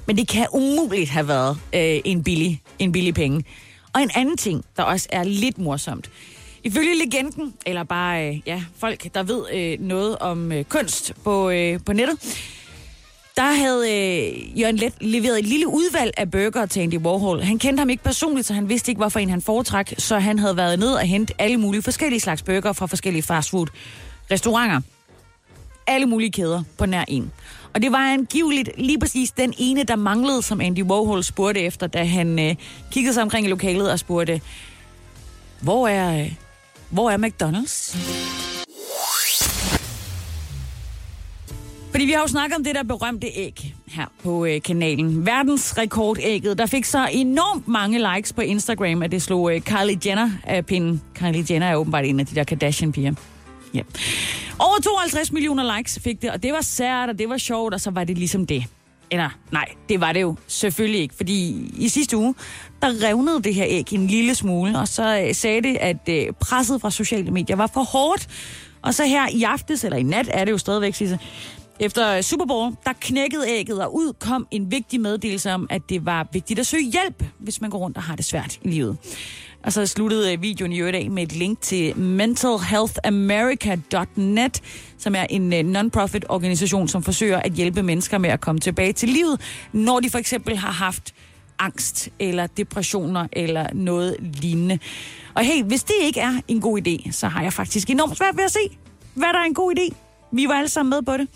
Men 0.08 0.18
det 0.18 0.28
kan 0.28 0.48
umuligt 0.52 1.10
have 1.10 1.28
været 1.28 1.58
øh, 1.74 2.02
en, 2.06 2.24
billig, 2.24 2.62
en 2.80 2.92
billig 2.92 3.14
penge. 3.14 3.44
Og 3.94 4.02
en 4.02 4.12
anden 4.16 4.38
ting, 4.38 4.66
der 4.78 4.84
også 4.84 5.08
er 5.12 5.24
lidt 5.24 5.58
morsomt. 5.58 6.10
Ifølge 6.64 6.96
legenden, 7.06 7.54
eller 7.66 7.84
bare 7.84 8.30
øh, 8.30 8.42
ja, 8.46 8.64
folk, 8.78 9.14
der 9.14 9.24
ved 9.24 9.44
øh, 9.54 9.80
noget 9.80 10.18
om 10.18 10.52
øh, 10.52 10.64
kunst 10.64 11.14
på, 11.24 11.50
øh, 11.50 11.80
på 11.86 11.94
nettet, 11.94 12.18
der 13.38 13.54
havde 13.54 13.92
øh, 13.92 14.60
Jørgen 14.60 14.76
Let 14.76 14.94
leveret 15.02 15.40
et 15.40 15.46
lille 15.46 15.68
udvalg 15.68 16.14
af 16.18 16.32
burger 16.32 16.66
til 16.66 16.80
Andy 16.80 16.98
Warhol. 16.98 17.42
Han 17.42 17.60
kendte 17.60 17.82
ham 17.82 17.90
ikke 17.90 18.04
personligt, 18.04 18.48
så 18.48 18.54
han 18.54 18.70
vidste 18.70 18.92
ikke, 18.92 19.00
hvorfor 19.00 19.20
en 19.20 19.30
han 19.30 19.42
foretræk, 19.42 19.94
så 19.98 20.20
han 20.20 20.40
havde 20.40 20.58
været 20.58 20.80
ned 20.80 20.94
og 20.94 21.02
hentet 21.02 21.36
alle 21.40 21.58
mulige 21.58 21.82
forskellige 21.82 22.20
slags 22.20 22.42
burger 22.42 22.74
fra 22.74 22.86
forskellige 22.86 23.24
fastfood-restauranter. 23.24 24.82
Alle 25.88 26.06
mulige 26.06 26.32
kæder 26.32 26.64
på 26.78 26.86
nær 26.86 27.04
en. 27.08 27.32
Og 27.74 27.82
det 27.82 27.92
var 27.92 28.14
angiveligt 28.14 28.70
lige 28.78 29.00
præcis 29.00 29.32
den 29.32 29.54
ene, 29.58 29.84
der 29.84 29.96
manglede, 29.96 30.42
som 30.42 30.62
Andy 30.62 30.84
Warhol 30.84 31.24
spurgte 31.24 31.62
efter, 31.62 31.88
da 31.88 32.04
han 32.04 32.40
øh, 32.40 32.56
kiggede 32.92 33.14
sig 33.14 33.24
omkring 33.24 33.46
i 33.48 33.50
lokalet 33.50 33.92
og 33.92 34.00
spurgte, 34.00 34.42
hvor 35.62 35.88
er, 35.88 36.22
øh, 36.22 36.34
hvor 36.90 37.10
er 37.12 37.18
McDonald's? 37.18 37.98
Fordi 41.96 42.06
vi 42.06 42.12
har 42.12 42.22
jo 42.22 42.28
snakket 42.28 42.58
om 42.58 42.64
det 42.64 42.76
der 42.76 42.84
berømte 42.84 43.28
æg 43.28 43.76
her 43.88 44.06
på 44.24 44.46
øh, 44.46 44.62
kanalen. 44.62 45.26
Verdensrekordægget, 45.26 46.58
der 46.58 46.66
fik 46.66 46.86
så 46.86 47.10
enormt 47.12 47.68
mange 47.68 48.16
likes 48.16 48.34
på 48.34 48.42
Instagram, 48.42 49.02
at 49.02 49.12
det 49.12 49.22
slog 49.22 49.56
øh, 49.56 49.62
Kylie 49.62 50.00
Jenner 50.06 50.32
af 50.44 50.66
pinden. 50.66 51.02
Kylie 51.14 51.46
Jenner 51.50 51.68
er 51.68 51.76
åbenbart 51.76 52.06
en 52.06 52.20
af 52.20 52.26
de 52.26 52.36
der 52.36 52.44
Kardashian-piger. 52.44 53.14
Ja. 53.74 53.82
Over 54.60 54.82
52 54.84 55.32
millioner 55.32 55.78
likes 55.78 56.00
fik 56.04 56.22
det, 56.22 56.32
og 56.32 56.44
det 56.44 56.54
var 56.54 56.62
sært, 56.62 57.10
og 57.10 57.20
det 57.20 57.30
var 57.30 57.38
sjovt, 57.38 57.74
og 57.74 57.82
så 57.82 57.92
var 57.92 58.04
det 58.04 58.18
ligesom 58.18 58.48
det. 58.48 58.64
Eller 59.12 59.30
nej, 59.52 59.66
det 59.90 60.02
var 60.02 60.12
det 60.12 60.22
jo 60.22 60.36
selvfølgelig 60.48 61.02
ikke, 61.02 61.16
fordi 61.16 61.72
i 61.78 61.90
sidste 61.90 62.18
uge, 62.18 62.36
der 62.82 63.04
revnede 63.04 63.44
det 63.44 63.56
her 63.56 63.66
æg 63.68 63.94
en 63.94 64.08
lille 64.08 64.36
smule, 64.36 64.80
og 64.80 64.88
så 64.88 65.22
øh, 65.28 65.36
sagde 65.36 65.62
det, 65.62 65.78
at 65.78 66.10
øh, 66.10 66.34
presset 66.40 66.82
fra 66.82 66.92
sociale 66.92 67.32
medier 67.32 67.56
var 67.56 67.68
for 67.74 67.84
hårdt. 67.84 68.28
Og 68.82 68.94
så 68.94 69.06
her 69.06 69.28
i 69.34 69.44
aftes, 69.44 69.84
eller 69.84 69.98
i 69.98 70.04
nat 70.04 70.30
er 70.34 70.46
det 70.46 70.52
jo 70.52 70.58
stadigvæk, 70.58 70.96
Sisse, 70.96 71.20
efter 71.80 72.22
Super 72.22 72.46
Bowl, 72.46 72.76
der 72.86 72.94
knækkede 73.00 73.50
ægget, 73.50 73.84
og 73.84 73.96
ud 73.96 74.14
kom 74.20 74.48
en 74.52 74.72
vigtig 74.72 75.02
meddelelse 75.02 75.52
om, 75.52 75.68
at 75.70 75.82
det 75.90 76.06
var 76.06 76.28
vigtigt 76.34 76.60
at 76.60 76.68
søge 76.68 76.92
hjælp, 76.92 77.24
hvis 77.40 77.62
man 77.62 77.70
går 77.70 77.78
rundt 77.78 77.98
og 77.98 78.04
har 78.04 78.16
det 78.16 78.26
svært 78.26 78.60
i 78.62 78.68
livet. 78.68 78.98
Og 79.64 79.74
så 79.74 79.86
sluttede 79.86 80.34
øh, 80.34 80.42
videoen 80.42 80.72
i 80.72 80.80
øvrigt 80.80 80.98
af 80.98 81.10
med 81.10 81.24
et 81.24 81.36
link 81.36 81.62
til 81.62 81.98
mentalhealthamerica.net, 81.98 84.62
som 84.98 85.16
er 85.16 85.26
en 85.30 85.54
øh, 85.54 85.60
non-profit 85.60 86.26
organisation, 86.30 86.88
som 86.88 87.04
forsøger 87.04 87.40
at 87.40 87.52
hjælpe 87.52 87.84
mennesker 87.84 88.18
med 88.18 88.30
at 88.30 88.42
komme 88.42 88.60
tilbage 88.60 88.94
til 88.94 89.10
livet, 89.10 89.42
når 89.74 90.00
de 90.00 90.10
for 90.10 90.18
eksempel 90.18 90.58
har 90.58 90.72
haft 90.72 91.14
angst 91.60 92.10
eller 92.20 92.48
depressioner 92.48 93.28
eller 93.34 93.68
noget 93.74 94.16
lignende. 94.20 94.80
Og 95.34 95.44
hey, 95.44 95.64
hvis 95.64 95.84
det 95.84 95.96
ikke 96.02 96.20
er 96.20 96.42
en 96.48 96.62
god 96.62 96.88
idé, 96.88 97.12
så 97.12 97.28
har 97.28 97.44
jeg 97.44 97.54
faktisk 97.54 97.90
enormt 97.90 98.18
svært 98.18 98.38
ved 98.38 98.44
at 98.44 98.52
se, 98.52 98.78
hvad 99.14 99.28
der 99.28 99.40
er 99.40 99.44
en 99.44 99.54
god 99.54 99.74
idé 99.78 100.05
vi 100.36 100.48
var 100.48 100.54
alle 100.54 100.70
sammen 100.70 100.90
med 100.90 101.02
på 101.02 101.18
det. 101.18 101.28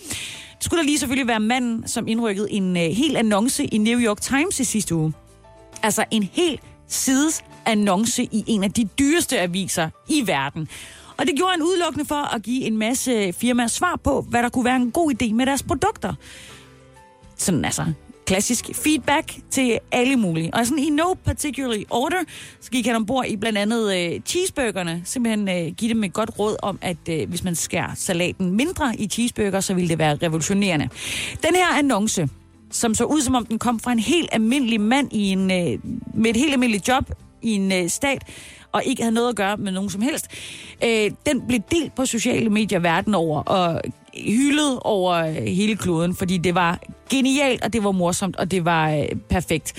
Det 0.58 0.66
skulle 0.66 0.82
da 0.82 0.86
lige 0.86 1.00
selvfølgelig 1.00 1.28
være 1.28 1.40
manden, 1.40 1.88
som 1.88 2.08
indrykkede 2.08 2.52
en 2.52 2.78
øh, 2.78 2.84
hel 2.84 3.16
annonce 3.16 3.66
i 3.66 3.78
New 3.78 4.00
York 4.00 4.22
Times 4.22 4.60
i 4.60 4.64
sidste 4.64 4.96
uge. 4.96 5.14
Altså 5.84 6.06
en 6.12 6.24
hel 6.24 6.60
sides 6.88 7.44
annonce 7.66 8.24
i 8.24 8.44
en 8.48 8.64
af 8.64 8.72
de 8.72 8.90
dyreste 9.00 9.40
aviser 9.40 9.90
i 10.08 10.28
verden. 10.28 10.68
Og 11.18 11.28
det 11.28 11.36
gjorde 11.36 11.52
han 11.52 11.64
udelukkende 11.64 12.06
for 12.06 12.36
at 12.36 12.44
give 12.44 12.64
en 12.64 12.78
masse 12.78 13.34
firmaer 13.34 13.68
svar 13.68 13.96
på, 14.04 14.22
hvad 14.30 14.44
der 14.44 14.50
kunne 14.50 14.66
være 14.66 14.76
en 14.76 14.92
god 14.92 15.12
idé 15.12 15.34
med 15.34 15.46
deres 15.46 15.64
produkter. 15.64 16.14
Sådan 17.38 17.66
altså 17.66 17.86
klassisk 18.30 18.70
feedback 18.74 19.36
til 19.50 19.80
alle 19.92 20.16
mulige. 20.16 20.54
Og 20.54 20.66
sådan 20.66 20.84
i 20.84 20.90
no 20.90 21.14
particular 21.26 21.78
order, 21.90 22.18
så 22.62 22.72
gik 22.72 22.86
han 22.86 22.96
ombord 22.96 23.26
i 23.28 23.36
blandt 23.36 23.58
andet 23.58 23.98
øh, 23.98 24.22
cheeseburgerne. 24.26 25.02
Simpelthen 25.06 25.50
øh, 25.50 25.74
give 25.76 25.94
dem 25.94 26.04
et 26.04 26.14
godt 26.14 26.40
råd 26.40 26.56
om, 26.62 26.80
at 26.82 26.98
øh, 27.10 27.30
hvis 27.30 27.44
man 27.44 27.56
skærer 27.56 27.92
salaten 27.96 28.52
mindre 28.52 28.96
i 29.00 29.08
cheeseburger, 29.08 29.60
så 29.60 29.74
ville 29.74 29.90
det 29.90 29.98
være 29.98 30.16
revolutionerende. 30.16 30.90
Den 31.44 31.56
her 31.56 31.78
annonce, 31.78 32.30
som 32.72 32.96
så 32.96 33.04
ud 33.04 33.22
som 33.22 33.36
om 33.36 33.46
den 33.46 33.60
kom 33.60 33.80
fra 33.80 33.92
en 33.92 34.00
helt 34.00 34.30
almindelig 34.32 34.82
mand 34.82 35.14
i 35.14 35.32
en, 35.32 35.52
øh, 35.52 35.80
med 36.14 36.30
et 36.30 36.38
helt 36.38 36.54
almindeligt 36.54 36.88
job 36.88 37.12
i 37.42 37.52
en 37.52 37.72
øh, 37.72 37.90
stat, 37.90 38.24
og 38.72 38.84
ikke 38.86 39.02
havde 39.02 39.14
noget 39.14 39.30
at 39.30 39.36
gøre 39.36 39.58
med 39.58 39.72
nogen 39.72 39.90
som 39.90 40.02
helst. 40.02 40.28
Øh, 40.84 41.12
den 41.26 41.48
blev 41.48 41.60
delt 41.72 41.96
på 41.96 42.06
sociale 42.06 42.50
medier 42.50 42.80
verden 42.80 43.16
over, 43.16 43.42
og 43.42 43.82
hyldet 44.18 44.80
over 44.82 45.14
øh, 45.16 45.36
hele 45.36 45.76
kloden, 45.76 46.16
fordi 46.16 46.38
det 46.38 46.56
var 46.56 46.80
genialt, 47.10 47.64
og 47.64 47.74
det 47.74 47.84
var 47.84 47.92
morsomt, 47.92 48.36
og 48.36 48.52
det 48.52 48.66
var 48.66 48.92
øh, 48.92 49.06
perfekt. 49.30 49.74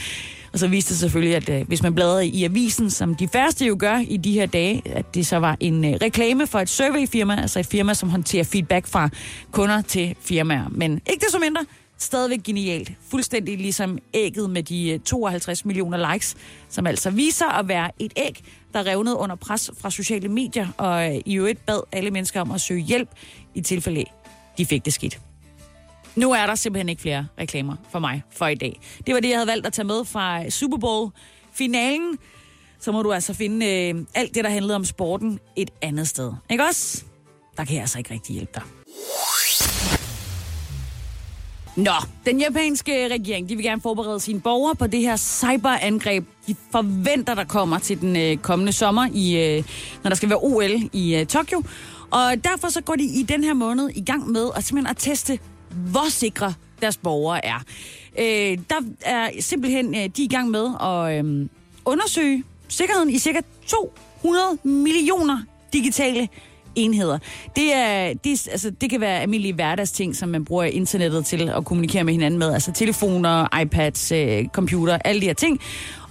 Og 0.53 0.59
så 0.59 0.69
viste 0.69 0.95
det 0.95 1.01
selvfølgelig, 1.01 1.37
at 1.37 1.49
øh, 1.49 1.67
hvis 1.67 1.83
man 1.83 1.95
bladrede 1.95 2.27
i 2.27 2.45
avisen, 2.45 2.91
som 2.91 3.15
de 3.15 3.29
færreste 3.29 3.67
jo 3.67 3.77
gør 3.79 3.97
i 4.09 4.17
de 4.17 4.33
her 4.33 4.47
dage, 4.47 4.83
at 4.87 5.15
det 5.15 5.27
så 5.27 5.37
var 5.37 5.57
en 5.61 5.85
øh, 5.85 5.93
reklame 6.03 6.47
for 6.47 6.59
et 6.59 6.69
surveyfirma, 6.69 7.41
altså 7.41 7.61
et 7.61 7.67
firma, 7.67 7.95
som 7.95 8.09
håndterer 8.09 8.45
feedback 8.45 8.87
fra 8.87 9.09
kunder 9.51 9.83
til 9.83 10.17
firmaer. 10.21 10.67
Men 10.71 10.93
ikke 10.93 11.21
det 11.21 11.31
så 11.31 11.39
mindre, 11.39 11.65
stadigvæk 11.99 12.43
genialt. 12.43 12.93
Fuldstændig 13.09 13.59
ligesom 13.59 13.99
ægget 14.15 14.51
med 14.51 14.63
de 14.63 14.91
øh, 14.91 15.01
52 15.01 15.65
millioner 15.65 16.13
likes, 16.13 16.37
som 16.69 16.87
altså 16.87 17.11
viser 17.11 17.49
at 17.49 17.69
være 17.69 17.91
et 17.99 18.13
æg, 18.17 18.41
der 18.73 18.87
revnede 18.87 19.17
under 19.17 19.37
pres 19.37 19.71
fra 19.81 19.91
sociale 19.91 20.29
medier, 20.29 20.69
og 20.77 21.15
øh, 21.15 21.21
i 21.27 21.35
øvrigt 21.35 21.67
bad 21.67 21.81
alle 21.93 22.11
mennesker 22.11 22.41
om 22.41 22.51
at 22.51 22.61
søge 22.61 22.81
hjælp 22.81 23.09
i 23.55 23.61
tilfælde 23.61 24.01
af, 24.01 24.20
de 24.61 24.67
fik 24.67 24.85
det 24.85 24.93
skidt. 24.93 25.21
Nu 26.17 26.33
er 26.33 26.47
der 26.47 26.55
simpelthen 26.55 26.89
ikke 26.89 27.03
flere 27.03 27.27
reklamer 27.39 27.77
for 27.93 27.99
mig 27.99 28.23
for 28.31 28.47
i 28.47 28.55
dag. 28.55 28.81
Det 29.07 29.15
var 29.15 29.21
det, 29.21 29.29
jeg 29.29 29.37
havde 29.37 29.47
valgt 29.47 29.67
at 29.67 29.73
tage 29.73 29.87
med 29.87 30.05
fra 30.05 30.51
Super 30.51 30.77
Bowl-finalen. 30.77 32.19
Så 32.81 32.93
må 32.93 33.03
du 33.03 33.13
altså 33.13 33.35
finde 33.35 33.67
øh, 33.67 33.95
alt 34.15 34.35
det, 34.35 34.45
der 34.45 34.51
handlede 34.51 34.77
om 34.77 34.85
sporten 34.85 35.39
et 35.57 35.71
andet 35.83 36.09
sted. 36.09 36.33
Ikke 36.51 36.65
også? 36.65 37.05
Der 37.57 37.65
kan 37.65 37.75
jeg 37.75 37.81
altså 37.81 37.99
ikke 37.99 38.15
rigtig 38.15 38.35
hjælpe 38.35 38.53
dig. 38.55 38.63
Nå, 41.77 41.93
den 42.27 42.41
japanske 42.41 43.09
regering, 43.09 43.49
de 43.49 43.57
vil 43.57 43.65
gerne 43.65 43.83
forberede 43.83 44.21
sine 44.21 44.41
borgere 44.41 44.75
på 44.75 44.87
det 44.87 45.01
her 45.01 45.17
cyberangreb. 45.17 46.25
De 46.47 46.55
forventer, 46.73 47.35
der 47.35 47.45
kommer 47.45 47.79
til 47.79 48.01
den 48.01 48.17
øh, 48.17 48.37
kommende 48.37 48.73
sommer, 48.73 49.09
i, 49.15 49.37
øh, 49.37 49.65
når 50.03 50.09
der 50.09 50.17
skal 50.17 50.29
være 50.29 50.39
OL 50.43 50.91
i 50.93 51.17
øh, 51.17 51.27
Tokyo. 51.27 51.63
Og 52.11 52.45
derfor 52.45 52.69
så 52.69 52.81
går 52.81 52.95
de 52.95 53.05
i 53.05 53.23
den 53.23 53.45
her 53.45 53.55
måned 53.55 53.91
i 53.95 54.01
gang 54.01 54.31
med 54.31 54.51
at 54.57 54.65
simpelthen 54.65 54.91
at 54.91 54.97
teste, 54.97 55.39
hvor 55.71 56.11
sikre 56.11 56.55
deres 56.81 56.97
borgere 56.97 57.45
er. 57.45 57.59
Øh, 58.19 58.59
der 58.71 58.81
er 59.01 59.31
simpelthen, 59.41 59.95
øh, 59.95 60.01
de 60.01 60.23
er 60.23 60.25
i 60.25 60.27
gang 60.27 60.51
med 60.51 60.69
at 60.81 61.25
øh, 61.25 61.49
undersøge 61.85 62.45
sikkerheden 62.69 63.11
i 63.11 63.19
cirka 63.19 63.41
200 63.67 64.45
millioner 64.65 65.39
digitale 65.73 66.29
enheder. 66.75 67.19
Det, 67.57 67.75
er, 67.75 68.15
det, 68.15 68.49
altså, 68.51 68.71
det 68.71 68.91
kan 68.91 69.01
være 69.01 69.21
almindelige 69.21 69.55
hverdagsting, 69.55 70.17
som 70.17 70.29
man 70.29 70.45
bruger 70.45 70.65
internettet 70.65 71.27
til 71.27 71.49
at 71.49 71.65
kommunikere 71.65 72.05
med 72.05 72.13
hinanden 72.13 72.39
med. 72.39 72.53
Altså 72.55 72.73
telefoner, 72.73 73.61
iPads, 73.61 74.13
øh, 74.13 74.49
computer, 74.49 74.99
alle 75.05 75.21
de 75.21 75.27
her 75.27 75.35
ting. 75.35 75.61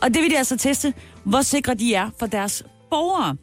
Og 0.01 0.13
det 0.13 0.21
vil 0.21 0.31
de 0.31 0.37
altså 0.37 0.57
teste, 0.57 0.93
hvor 1.23 1.41
sikre 1.41 1.73
de 1.73 1.93
er 1.93 2.09
for 2.19 2.25
deres 2.25 2.63
borgere. 2.89 3.35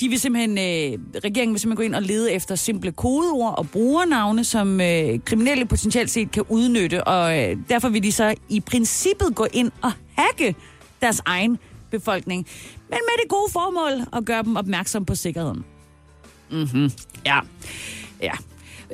De 0.00 0.08
vil 0.08 0.20
simpelthen, 0.20 0.58
øh, 0.58 0.98
regeringen 1.24 1.54
vil 1.54 1.60
simpelthen 1.60 1.76
gå 1.76 1.82
ind 1.82 1.94
og 1.94 2.02
lede 2.02 2.32
efter 2.32 2.54
simple 2.54 2.92
kodeord 2.92 3.58
og 3.58 3.70
brugernavne, 3.70 4.44
som 4.44 4.80
øh, 4.80 5.18
kriminelle 5.24 5.66
potentielt 5.66 6.10
set 6.10 6.30
kan 6.30 6.44
udnytte, 6.48 7.04
og 7.04 7.38
øh, 7.38 7.56
derfor 7.68 7.88
vil 7.88 8.02
de 8.02 8.12
så 8.12 8.34
i 8.48 8.60
princippet 8.60 9.34
gå 9.34 9.46
ind 9.52 9.70
og 9.82 9.92
hacke 10.16 10.54
deres 11.00 11.22
egen 11.24 11.58
befolkning, 11.90 12.46
men 12.88 12.98
med 13.02 13.22
det 13.22 13.28
gode 13.28 13.52
formål 13.52 14.06
at 14.12 14.24
gøre 14.24 14.42
dem 14.42 14.56
opmærksom 14.56 15.04
på 15.04 15.14
sikkerheden. 15.14 15.64
Mhm, 16.50 16.90
ja. 17.26 17.38
Ja, 18.22 18.32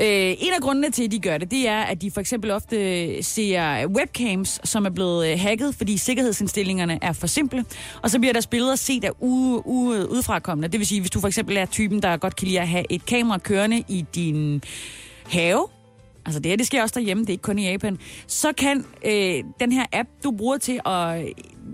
Øh, 0.01 0.07
en 0.39 0.53
af 0.57 0.61
grundene 0.63 0.91
til, 0.91 1.05
at 1.05 1.11
de 1.11 1.19
gør 1.19 1.39
det, 1.39 1.51
det 1.51 1.69
er, 1.69 1.79
at 1.81 2.03
de 2.03 2.11
for 2.11 2.21
eksempel 2.21 2.51
ofte 2.51 3.23
ser 3.23 3.87
webcams, 3.87 4.61
som 4.65 4.87
er 4.87 4.91
blevet 4.91 5.33
øh, 5.33 5.39
hacket, 5.41 5.75
fordi 5.75 5.97
sikkerhedsindstillingerne 5.97 6.99
er 7.03 7.13
for 7.13 7.27
simple. 7.27 7.65
Og 8.03 8.11
så 8.11 8.19
bliver 8.19 8.33
deres 8.33 8.47
billeder 8.47 8.77
set 8.77 9.05
af 9.05 9.11
u- 9.11 9.63
u- 9.67 10.07
udefrakommende. 10.07 10.69
Det 10.69 10.81
vil 10.81 10.87
sige, 10.87 11.01
hvis 11.01 11.11
du 11.11 11.21
for 11.21 11.29
eksempel 11.29 11.57
er 11.57 11.67
typen, 11.67 12.03
der 12.03 12.17
godt 12.17 12.37
kan 12.37 12.47
lide 12.49 12.61
at 12.61 12.69
have 12.69 12.85
et 12.91 13.07
kamera 13.07 13.39
kørende 13.39 13.85
i 13.89 14.05
din 14.15 14.63
have, 15.31 15.67
altså 16.29 16.41
det 16.41 16.51
her, 16.51 16.57
det 16.57 16.67
sker 16.67 16.83
også 16.83 16.95
derhjemme, 16.95 17.23
det 17.23 17.29
er 17.29 17.33
ikke 17.33 17.43
kun 17.43 17.59
i 17.59 17.71
Japan, 17.71 17.99
så 18.27 18.53
kan 18.53 18.85
øh, 19.05 19.45
den 19.61 19.73
her 19.73 19.85
app, 19.93 20.09
du 20.25 20.31
bruger 20.31 20.59
til 20.59 20.81
at 20.87 21.23
øh, 21.23 21.29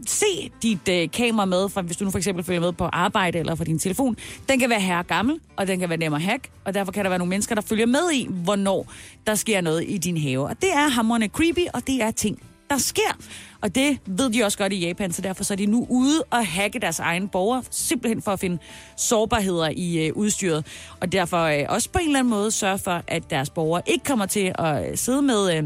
se 0.06 0.50
dit 0.62 0.88
øh, 0.88 1.10
kamera 1.10 1.44
med, 1.44 1.68
for 1.68 1.82
hvis 1.82 1.96
du 1.96 2.04
nu 2.04 2.10
for 2.10 2.18
eksempel 2.18 2.44
følger 2.44 2.60
med 2.60 2.72
på 2.72 2.84
arbejde 2.84 3.38
eller 3.38 3.54
fra 3.54 3.64
din 3.64 3.78
telefon, 3.78 4.16
den 4.48 4.58
kan 4.58 4.70
være 4.70 4.80
her 4.80 5.02
gammel, 5.02 5.40
og 5.56 5.66
den 5.66 5.80
kan 5.80 5.88
være 5.88 5.98
nem 5.98 6.14
at 6.14 6.22
hack, 6.22 6.50
og 6.64 6.74
derfor 6.74 6.92
kan 6.92 7.04
der 7.04 7.08
være 7.10 7.18
nogle 7.18 7.30
mennesker, 7.30 7.54
der 7.54 7.62
følger 7.62 7.86
med 7.86 8.12
i, 8.14 8.28
hvornår 8.30 8.92
der 9.26 9.34
sker 9.34 9.60
noget 9.60 9.84
i 9.88 9.98
din 9.98 10.16
have. 10.16 10.48
Og 10.48 10.56
det 10.60 10.72
er 10.72 10.88
hammerne 10.88 11.28
creepy, 11.28 11.66
og 11.74 11.86
det 11.86 12.02
er 12.02 12.10
ting, 12.10 12.42
der 12.70 12.78
sker. 12.78 13.16
Og 13.64 13.74
det 13.74 13.98
ved 14.06 14.30
de 14.30 14.44
også 14.44 14.58
godt 14.58 14.72
i 14.72 14.86
Japan, 14.86 15.12
så 15.12 15.22
derfor 15.22 15.44
så 15.44 15.54
er 15.54 15.56
de 15.56 15.66
nu 15.66 15.86
ude 15.90 16.22
og 16.30 16.46
hacke 16.46 16.78
deres 16.78 16.98
egne 16.98 17.28
borgere, 17.28 17.62
simpelthen 17.70 18.22
for 18.22 18.32
at 18.32 18.40
finde 18.40 18.58
sårbarheder 18.96 19.70
i 19.76 20.06
øh, 20.06 20.16
udstyret. 20.16 20.66
Og 21.00 21.12
derfor 21.12 21.38
øh, 21.38 21.64
også 21.68 21.90
på 21.90 21.98
en 21.98 22.06
eller 22.06 22.18
anden 22.18 22.30
måde 22.30 22.50
sørge 22.50 22.78
for, 22.78 23.02
at 23.06 23.30
deres 23.30 23.50
borgere 23.50 23.82
ikke 23.86 24.04
kommer 24.04 24.26
til 24.26 24.52
at 24.54 24.90
øh, 24.90 24.96
sidde 24.96 25.22
med 25.22 25.56
øh, 25.56 25.64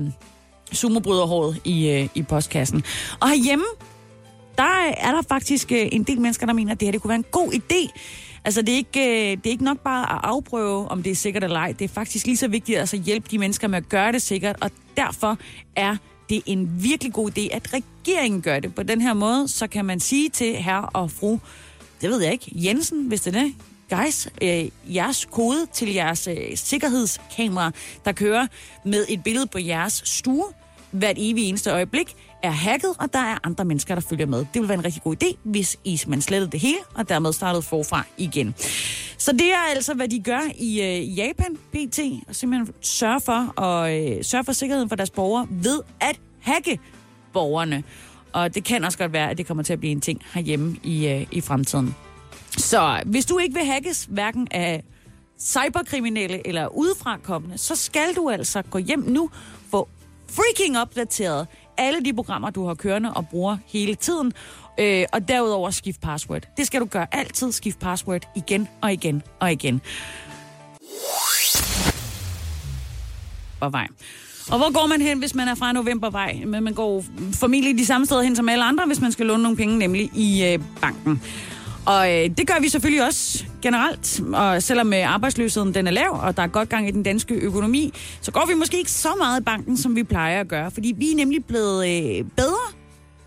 sumobryderhåret 0.72 1.60
i, 1.64 1.88
øh, 1.88 2.08
i 2.14 2.22
postkassen. 2.22 2.84
Og 3.20 3.28
herhjemme, 3.28 3.64
der 4.58 4.92
er 4.96 5.12
der 5.12 5.22
faktisk 5.28 5.72
øh, 5.72 5.88
en 5.92 6.02
del 6.02 6.20
mennesker, 6.20 6.46
der 6.46 6.52
mener, 6.52 6.72
at 6.72 6.80
det 6.80 6.86
her 6.86 6.92
det 6.92 7.02
kunne 7.02 7.08
være 7.08 7.18
en 7.18 7.24
god 7.30 7.52
idé. 7.52 7.98
Altså, 8.44 8.62
det 8.62 8.72
er, 8.72 8.76
ikke, 8.76 9.30
øh, 9.30 9.36
det 9.36 9.46
er 9.46 9.50
ikke 9.50 9.64
nok 9.64 9.78
bare 9.78 10.12
at 10.12 10.20
afprøve, 10.22 10.88
om 10.88 11.02
det 11.02 11.10
er 11.10 11.16
sikkert 11.16 11.44
eller 11.44 11.58
ej. 11.58 11.72
Det 11.78 11.84
er 11.84 11.88
faktisk 11.88 12.26
lige 12.26 12.36
så 12.36 12.48
vigtigt 12.48 12.76
at 12.76 12.80
altså, 12.80 12.96
hjælpe 12.96 13.28
de 13.30 13.38
mennesker 13.38 13.68
med 13.68 13.78
at 13.78 13.88
gøre 13.88 14.12
det 14.12 14.22
sikkert, 14.22 14.56
og 14.60 14.70
derfor 14.96 15.38
er 15.76 15.96
det 16.28 16.36
er 16.36 16.42
en 16.46 16.82
virkelig 16.82 17.12
god 17.12 17.30
idé, 17.38 17.56
at 17.56 17.74
regeringen 17.74 18.42
gør 18.42 18.60
det 18.60 18.74
på 18.74 18.82
den 18.82 19.00
her 19.00 19.14
måde. 19.14 19.48
Så 19.48 19.66
kan 19.66 19.84
man 19.84 20.00
sige 20.00 20.28
til 20.28 20.56
herre 20.56 20.88
og 20.92 21.10
fru, 21.10 21.38
det 22.00 22.10
ved 22.10 22.22
jeg 22.22 22.32
ikke, 22.32 22.50
Jensen, 22.54 23.06
hvis 23.06 23.20
det 23.20 23.36
er 23.36 23.40
det, 23.40 23.54
guys, 23.90 24.28
øh, 24.42 24.94
jeres 24.94 25.28
kode 25.30 25.66
til 25.72 25.92
jeres 25.92 26.26
øh, 26.26 26.36
sikkerhedskamera, 26.54 27.70
der 28.04 28.12
kører 28.12 28.46
med 28.84 29.06
et 29.08 29.22
billede 29.22 29.46
på 29.46 29.58
jeres 29.58 30.02
stue 30.04 30.44
hvert 30.90 31.16
evig 31.18 31.48
eneste 31.48 31.70
øjeblik, 31.70 32.16
er 32.42 32.50
hacket, 32.50 32.90
og 32.98 33.12
der 33.12 33.18
er 33.18 33.38
andre 33.44 33.64
mennesker, 33.64 33.94
der 33.94 34.02
følger 34.02 34.26
med. 34.26 34.38
Det 34.38 34.48
ville 34.54 34.68
være 34.68 34.78
en 34.78 34.84
rigtig 34.84 35.02
god 35.02 35.16
idé, 35.22 35.36
hvis 35.42 35.76
is 35.84 36.06
man 36.06 36.22
slettede 36.22 36.50
det 36.50 36.60
hele, 36.60 36.78
og 36.94 37.08
dermed 37.08 37.32
startede 37.32 37.62
forfra 37.62 38.04
igen. 38.16 38.54
Så 39.18 39.32
det 39.32 39.52
er 39.52 39.74
altså, 39.74 39.94
hvad 39.94 40.08
de 40.08 40.20
gør 40.20 40.40
i 40.58 40.80
øh, 40.82 41.18
Japan, 41.18 41.56
PT, 41.72 41.98
og 42.28 42.34
simpelthen 42.34 42.74
sørge 42.80 43.20
for, 43.20 43.52
og, 43.56 43.96
øh, 43.96 44.24
sørge 44.24 44.44
for 44.44 44.52
sikkerheden 44.52 44.88
for 44.88 44.96
deres 44.96 45.10
borgere 45.10 45.46
ved 45.50 45.80
at 46.00 46.20
hacke 46.40 46.78
borgerne. 47.32 47.84
Og 48.32 48.54
det 48.54 48.64
kan 48.64 48.84
også 48.84 48.98
godt 48.98 49.12
være, 49.12 49.30
at 49.30 49.38
det 49.38 49.46
kommer 49.46 49.62
til 49.62 49.72
at 49.72 49.80
blive 49.80 49.92
en 49.92 50.00
ting 50.00 50.22
herhjemme 50.34 50.76
i, 50.82 51.08
øh, 51.08 51.26
i 51.32 51.40
fremtiden. 51.40 51.94
Så 52.56 53.02
hvis 53.06 53.26
du 53.26 53.38
ikke 53.38 53.54
vil 53.54 53.64
hackes, 53.64 54.06
hverken 54.10 54.48
af 54.50 54.82
cyberkriminelle 55.40 56.46
eller 56.46 56.66
udefrakommende, 56.66 57.58
så 57.58 57.76
skal 57.76 58.14
du 58.16 58.30
altså 58.30 58.62
gå 58.62 58.78
hjem 58.78 59.04
nu, 59.06 59.30
få 59.70 59.88
freaking 60.28 60.78
opdateret 60.78 61.46
alle 61.78 62.04
de 62.04 62.14
programmer, 62.14 62.50
du 62.50 62.66
har 62.66 62.74
kørende 62.74 63.12
og 63.14 63.28
bruger 63.28 63.56
hele 63.66 63.94
tiden. 63.94 64.32
Øh, 64.80 65.04
og 65.12 65.28
derudover 65.28 65.70
skift 65.70 66.00
password. 66.00 66.42
Det 66.56 66.66
skal 66.66 66.80
du 66.80 66.86
gøre 66.86 67.06
altid. 67.12 67.52
Skift 67.52 67.78
password 67.78 68.28
igen 68.36 68.68
og 68.82 68.92
igen 68.92 69.22
og 69.40 69.52
igen. 69.52 69.80
Og 73.60 73.72
vej. 73.72 73.86
Og 74.50 74.58
hvor 74.58 74.72
går 74.72 74.86
man 74.86 75.02
hen, 75.02 75.18
hvis 75.18 75.34
man 75.34 75.48
er 75.48 75.54
fra 75.54 75.72
Novembervej? 75.72 76.42
Men 76.46 76.64
man 76.64 76.74
går 76.74 77.04
formentlig 77.32 77.78
de 77.78 77.86
samme 77.86 78.06
steder 78.06 78.22
hen 78.22 78.36
som 78.36 78.48
alle 78.48 78.64
andre, 78.64 78.86
hvis 78.86 79.00
man 79.00 79.12
skal 79.12 79.26
låne 79.26 79.42
nogle 79.42 79.56
penge, 79.56 79.78
nemlig 79.78 80.10
i 80.14 80.44
øh, 80.44 80.58
banken. 80.80 81.22
Og 81.88 82.14
øh, 82.14 82.30
det 82.38 82.46
gør 82.46 82.60
vi 82.60 82.68
selvfølgelig 82.68 83.06
også 83.06 83.44
generelt. 83.62 84.20
Og 84.34 84.62
selvom 84.62 84.92
øh, 84.92 85.14
arbejdsløsheden 85.14 85.74
den 85.74 85.86
er 85.86 85.90
lav, 85.90 86.20
og 86.22 86.36
der 86.36 86.42
er 86.42 86.46
godt 86.46 86.68
gang 86.68 86.88
i 86.88 86.90
den 86.90 87.02
danske 87.02 87.34
økonomi, 87.34 87.92
så 88.20 88.32
går 88.32 88.46
vi 88.48 88.54
måske 88.54 88.78
ikke 88.78 88.90
så 88.90 89.08
meget 89.18 89.40
i 89.40 89.44
banken, 89.44 89.76
som 89.76 89.96
vi 89.96 90.02
plejer 90.02 90.40
at 90.40 90.48
gøre. 90.48 90.70
Fordi 90.70 90.94
vi 90.96 91.10
er 91.10 91.16
nemlig 91.16 91.44
blevet 91.44 91.88
øh, 91.88 92.24
bedre 92.36 92.78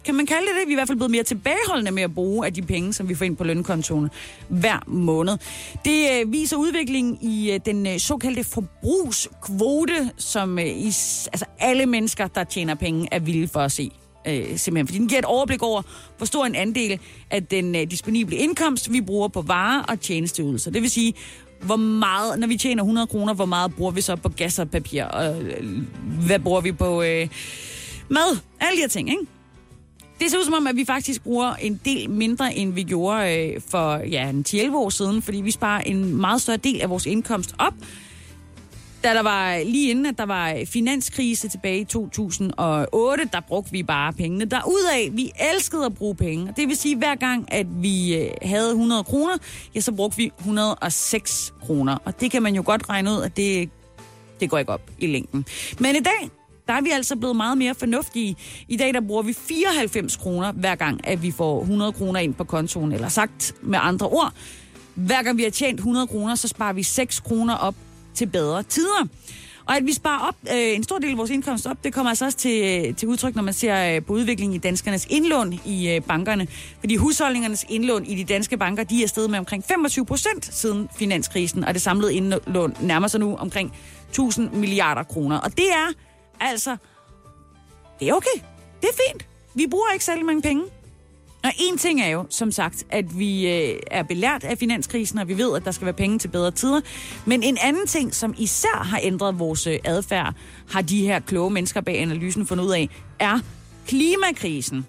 Kan 0.06 0.16
man 0.16 0.26
kalde 0.26 0.42
det 0.42 0.56
det? 0.60 0.68
Vi 0.68 0.72
er 0.72 0.76
i 0.76 0.78
hvert 0.78 0.88
fald 0.88 0.98
blevet 0.98 1.12
mere 1.12 1.24
tilbageholdende 1.24 1.92
med 1.92 2.04
at 2.04 2.14
bruge 2.14 2.46
af 2.46 2.54
de 2.54 2.62
penge, 2.62 2.94
som 2.94 3.10
vi 3.10 3.16
får 3.16 3.26
ind 3.26 3.38
på 3.38 3.44
lønkontoen 3.44 4.10
hver 4.48 4.84
måned. 4.88 5.38
Det 5.86 6.08
øh, 6.12 6.32
viser 6.32 6.58
udviklingen 6.58 7.18
i 7.22 7.52
øh, 7.52 7.60
den 7.66 7.88
øh, 7.88 8.00
såkaldte 8.00 8.44
forbrugskvote, 8.44 10.12
som 10.18 10.60
øh, 10.60 10.66
i, 10.66 10.88
altså 11.34 11.46
alle 11.60 11.86
mennesker, 11.86 12.28
der 12.28 12.44
tjener 12.44 12.76
penge, 12.76 13.08
er 13.12 13.20
villige 13.20 13.48
for 13.48 13.60
at 13.60 13.72
se. 13.72 13.92
Øh, 14.28 14.58
simpelthen, 14.58 14.88
fordi 14.88 15.00
den 15.00 15.08
giver 15.08 15.20
et 15.20 15.26
overblik 15.26 15.64
over, 15.64 15.82
hvor 16.18 16.26
stor 16.26 16.46
en 16.46 16.56
andel 16.56 17.00
af 17.32 17.46
den 17.46 17.76
øh, 17.76 17.92
disponible 17.92 18.36
indkomst, 18.36 18.92
vi 18.92 19.02
bruger 19.02 19.28
på 19.28 19.42
varer 19.42 19.84
og 19.84 20.00
tjenesteydelser. 20.00 20.72
Det 20.72 20.82
vil 20.82 20.90
sige, 20.90 21.14
hvor 21.62 21.76
meget, 21.76 22.40
når 22.40 22.48
vi 22.48 22.58
tjener 22.58 22.84
100 22.84 23.08
kroner, 23.08 23.34
hvor 23.34 23.46
meget 23.46 23.76
bruger 23.76 23.92
vi 23.92 24.02
så 24.02 24.16
på 24.16 24.30
gas 24.30 24.60
og 24.60 24.70
papir, 24.70 25.04
og 25.04 25.42
øh, 25.42 25.80
hvad 26.26 26.40
bruger 26.40 26.62
vi 26.62 26.72
på 26.72 27.02
øh, 27.02 27.28
mad, 28.10 28.38
alle 28.60 28.76
de 28.78 28.82
her 28.82 28.88
ting, 28.88 29.10
ikke? 29.10 29.26
Det 30.20 30.32
ser 30.32 30.38
ud 30.38 30.46
som 30.46 30.54
om, 30.54 30.68
at 30.68 30.76
vi 30.76 30.86
faktisk 30.86 31.24
bruger 31.24 31.54
en 31.54 31.82
del 31.86 32.10
mindre, 32.10 32.56
end 32.56 32.74
vi 32.74 32.84
gjorde 32.84 33.38
øh, 33.38 33.62
for 33.68 33.98
ja, 33.98 34.30
en 34.30 34.46
10-11 34.48 34.76
år 34.76 34.90
siden, 34.90 35.22
fordi 35.22 35.42
vi 35.42 35.52
sparer 35.52 35.82
en 35.82 36.16
meget 36.16 36.42
større 36.42 36.58
del 36.58 36.82
af 36.82 36.90
vores 36.90 37.06
indkomst 37.06 37.56
op. 37.60 37.74
Da 39.04 39.14
der 39.14 39.22
var 39.22 39.64
lige 39.64 39.92
inden, 39.92 40.06
at 40.06 40.18
der 40.18 40.26
var 40.26 40.58
finanskrise 40.66 41.48
tilbage 41.48 41.80
i 41.80 41.84
2008, 41.84 43.30
der 43.34 43.40
brugte 43.40 43.72
vi 43.72 43.84
bare 43.84 44.14
pengene 44.14 44.46
derudad. 44.46 45.12
Vi 45.12 45.32
elskede 45.54 45.86
at 45.86 45.96
bruge 45.96 46.16
penge. 46.16 46.54
Det 46.58 46.68
vil 46.68 46.78
sige, 46.78 46.92
at 46.92 46.98
hver 46.98 47.16
gang, 47.16 47.54
at 47.54 47.68
vi 47.82 48.16
øh, 48.16 48.32
havde 48.42 48.70
100 48.70 49.04
kroner, 49.04 49.38
ja, 49.76 49.80
så 49.80 49.92
brugte 49.92 50.18
vi 50.18 50.32
106 50.40 51.54
kroner. 51.62 51.98
Og 52.06 52.22
det 52.22 52.32
kan 52.32 52.44
man 52.44 52.56
jo 52.56 52.64
godt 52.66 52.90
regne 52.90 53.12
ud, 53.12 53.22
at 53.22 53.38
det, 53.38 53.70
det 54.40 54.50
går 54.50 54.58
ikke 54.58 54.72
op 54.72 54.92
i 55.00 55.08
længden. 55.08 55.46
Men 55.80 55.96
i 55.96 56.00
dag, 56.00 56.30
der 56.68 56.74
er 56.74 56.82
vi 56.82 56.90
altså 56.90 57.16
blevet 57.16 57.36
meget 57.36 57.58
mere 57.58 57.76
fornuftige. 57.76 58.36
I 58.68 58.78
dag 58.78 58.94
der 58.94 59.02
bruger 59.02 59.22
vi 59.24 59.34
94 59.34 60.18
kroner 60.18 60.52
hver 60.52 60.76
gang, 60.76 61.08
at 61.08 61.24
vi 61.24 61.32
får 61.32 61.62
100 61.62 61.92
kroner 61.92 62.20
ind 62.20 62.34
på 62.34 62.44
kontoen. 62.44 62.92
Eller 62.92 63.10
sagt 63.10 63.54
med 63.62 63.80
andre 63.82 64.08
ord, 64.08 64.34
hver 64.96 65.24
gang 65.24 65.38
vi 65.38 65.44
har 65.44 65.50
tjent 65.50 65.80
100 65.80 66.08
kroner, 66.08 66.36
så 66.36 66.48
sparer 66.48 66.74
vi 66.74 66.84
6 66.84 67.20
kroner 67.20 67.56
op 67.56 67.76
til 68.16 68.26
bedre 68.26 68.64
tider. 68.64 69.08
Og 69.66 69.78
at 69.78 69.86
vi 69.86 69.94
sparer 69.94 70.28
op, 70.28 70.36
øh, 70.52 70.76
en 70.76 70.84
stor 70.84 70.98
del 70.98 71.12
af 71.12 71.18
vores 71.18 71.30
indkomst 71.30 71.68
op, 71.68 71.84
det 71.84 71.94
kommer 71.94 72.10
altså 72.10 72.26
også 72.26 72.38
til, 72.38 72.86
øh, 72.88 72.96
til 72.96 73.08
udtryk, 73.08 73.36
når 73.36 73.44
man 73.44 73.54
ser 73.54 73.96
øh, 73.96 74.06
på 74.06 74.14
udviklingen 74.14 74.56
i 74.56 74.58
danskernes 74.58 75.08
indlån 75.10 75.60
i 75.66 75.90
øh, 75.90 76.02
bankerne. 76.02 76.48
Fordi 76.80 76.96
husholdningernes 76.96 77.66
indlån 77.70 78.06
i 78.06 78.16
de 78.16 78.24
danske 78.24 78.58
banker, 78.58 78.84
de 78.84 79.04
er 79.04 79.08
steget 79.08 79.30
med 79.30 79.40
omkring 79.40 79.64
25 79.68 80.06
procent 80.06 80.54
siden 80.54 80.90
finanskrisen, 80.96 81.64
og 81.64 81.74
det 81.74 81.82
samlede 81.82 82.14
indlån 82.14 82.76
nærmer 82.82 83.08
sig 83.08 83.20
nu 83.20 83.36
omkring 83.36 83.74
1000 84.10 84.52
milliarder 84.52 85.04
kroner. 85.04 85.38
Og 85.38 85.58
det 85.58 85.72
er 85.72 85.94
altså, 86.40 86.78
det 88.00 88.10
er 88.10 88.14
okay. 88.14 88.42
Det 88.82 88.90
er 88.90 89.12
fint. 89.12 89.28
Vi 89.56 89.68
bruger 89.72 89.88
ikke 89.94 90.06
særlig 90.06 90.26
mange 90.26 90.42
penge. 90.42 90.64
Og 91.44 91.52
en 91.60 91.78
ting 91.78 92.02
er 92.02 92.08
jo, 92.08 92.26
som 92.30 92.52
sagt, 92.52 92.86
at 92.90 93.20
vi 93.20 93.48
øh, 93.48 93.80
er 93.92 94.04
belært 94.04 94.44
af 94.44 94.58
finanskrisen, 94.58 95.20
og 95.20 95.28
vi 95.28 95.38
ved, 95.38 95.56
at 95.56 95.66
der 95.66 95.72
skal 95.72 95.86
være 95.86 95.94
penge 95.94 96.20
til 96.20 96.28
bedre 96.28 96.52
tider. 96.52 96.82
Men 97.26 97.44
en 97.44 97.58
anden 97.62 97.88
ting, 97.88 98.16
som 98.16 98.36
især 98.38 98.84
har 98.84 99.00
ændret 99.04 99.40
vores 99.40 99.68
øh, 99.68 99.80
adfærd, 99.84 100.34
har 100.70 100.82
de 100.82 101.02
her 101.02 101.20
kloge 101.20 101.52
mennesker 101.52 101.82
bag 101.82 102.02
analysen 102.02 102.48
fundet 102.48 102.64
ud 102.66 102.72
af, 102.72 102.90
er 103.20 103.40
klimakrisen. 103.88 104.86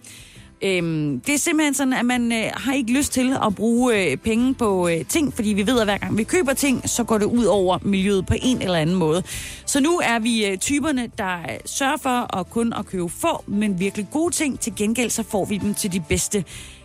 Øhm, 0.65 1.21
det 1.21 1.35
er 1.35 1.39
simpelthen 1.39 1.75
sådan, 1.75 1.93
at 1.93 2.05
man 2.05 2.33
øh, 2.33 2.51
har 2.55 2.73
ikke 2.73 2.93
lyst 2.93 3.13
til 3.13 3.37
at 3.47 3.55
bruge 3.55 4.11
øh, 4.11 4.17
penge 4.17 4.55
på 4.55 4.89
øh, 4.89 5.05
ting, 5.07 5.35
fordi 5.35 5.49
vi 5.49 5.67
ved, 5.67 5.79
at 5.81 5.87
hver 5.87 5.99
gang 5.99 6.19
vi 6.19 6.25
køber 6.25 6.53
ting, 6.53 6.89
så 6.89 7.05
går 7.05 7.19
det 7.19 7.27
ud 7.27 7.45
over 7.45 7.79
miljøet 7.83 8.27
på 8.27 8.35
en 8.43 8.63
eller 8.63 8.79
anden 8.79 8.97
måde. 8.97 9.23
Så 9.67 9.81
nu 9.81 10.01
er 10.05 10.19
vi 10.19 10.47
øh, 10.47 10.59
typerne, 10.59 11.11
der 11.19 11.39
øh, 11.39 11.59
sørger 11.65 11.97
for 11.97 12.37
at 12.37 12.51
kun 12.51 12.73
at 12.73 12.87
købe 12.87 13.09
få, 13.09 13.45
men 13.47 13.81
virkelig 13.81 14.07
gode 14.11 14.35
ting. 14.35 14.61
Til 14.61 14.77
gengæld 14.77 15.11
så 15.11 15.23
får 15.23 15.45
vi 15.45 15.57
dem 15.57 15.75
til 15.75 15.93
de 15.93 16.03
bedste 16.09 16.45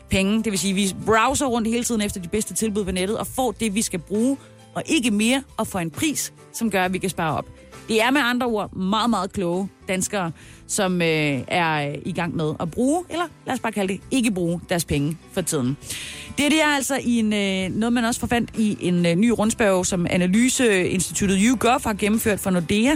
penge. 0.09 0.43
Det 0.43 0.51
vil 0.51 0.59
sige, 0.59 0.71
at 0.71 0.75
vi 0.75 0.95
browser 1.05 1.45
rundt 1.45 1.67
hele 1.67 1.83
tiden 1.83 2.01
efter 2.01 2.21
de 2.21 2.27
bedste 2.27 2.53
tilbud 2.53 2.85
på 2.85 2.91
nettet 2.91 3.17
og 3.17 3.27
får 3.27 3.51
det, 3.51 3.75
vi 3.75 3.81
skal 3.81 3.99
bruge, 3.99 4.37
og 4.75 4.83
ikke 4.85 5.11
mere, 5.11 5.43
og 5.57 5.67
for 5.67 5.79
en 5.79 5.91
pris, 5.91 6.33
som 6.53 6.71
gør, 6.71 6.85
at 6.85 6.93
vi 6.93 6.97
kan 6.97 7.09
spare 7.09 7.37
op. 7.37 7.45
Det 7.87 8.01
er 8.01 8.11
med 8.11 8.21
andre 8.23 8.47
ord 8.47 8.75
meget, 8.75 9.09
meget 9.09 9.33
kloge 9.33 9.69
danskere, 9.87 10.31
som 10.67 11.01
øh, 11.01 11.41
er 11.47 11.95
i 12.05 12.11
gang 12.11 12.35
med 12.35 12.53
at 12.59 12.71
bruge, 12.71 13.03
eller 13.09 13.25
lad 13.45 13.53
os 13.53 13.59
bare 13.59 13.71
kalde 13.71 13.93
det, 13.93 14.01
ikke 14.11 14.31
bruge 14.31 14.61
deres 14.69 14.85
penge 14.85 15.17
for 15.31 15.41
tiden. 15.41 15.77
Det, 16.37 16.51
det 16.51 16.61
er 16.61 16.75
altså 16.75 16.99
i 17.03 17.19
en, 17.19 17.33
øh, 17.33 17.79
noget, 17.79 17.93
man 17.93 18.05
også 18.05 18.19
forfandt 18.19 18.49
i 18.57 18.77
en 18.81 19.05
øh, 19.05 19.15
ny 19.15 19.29
rundspørg, 19.29 19.85
som 19.85 20.07
Analyseinstituttet 20.09 21.39
YouGov 21.41 21.83
har 21.83 21.93
gennemført 21.93 22.39
for 22.39 22.49
Nordea. 22.49 22.95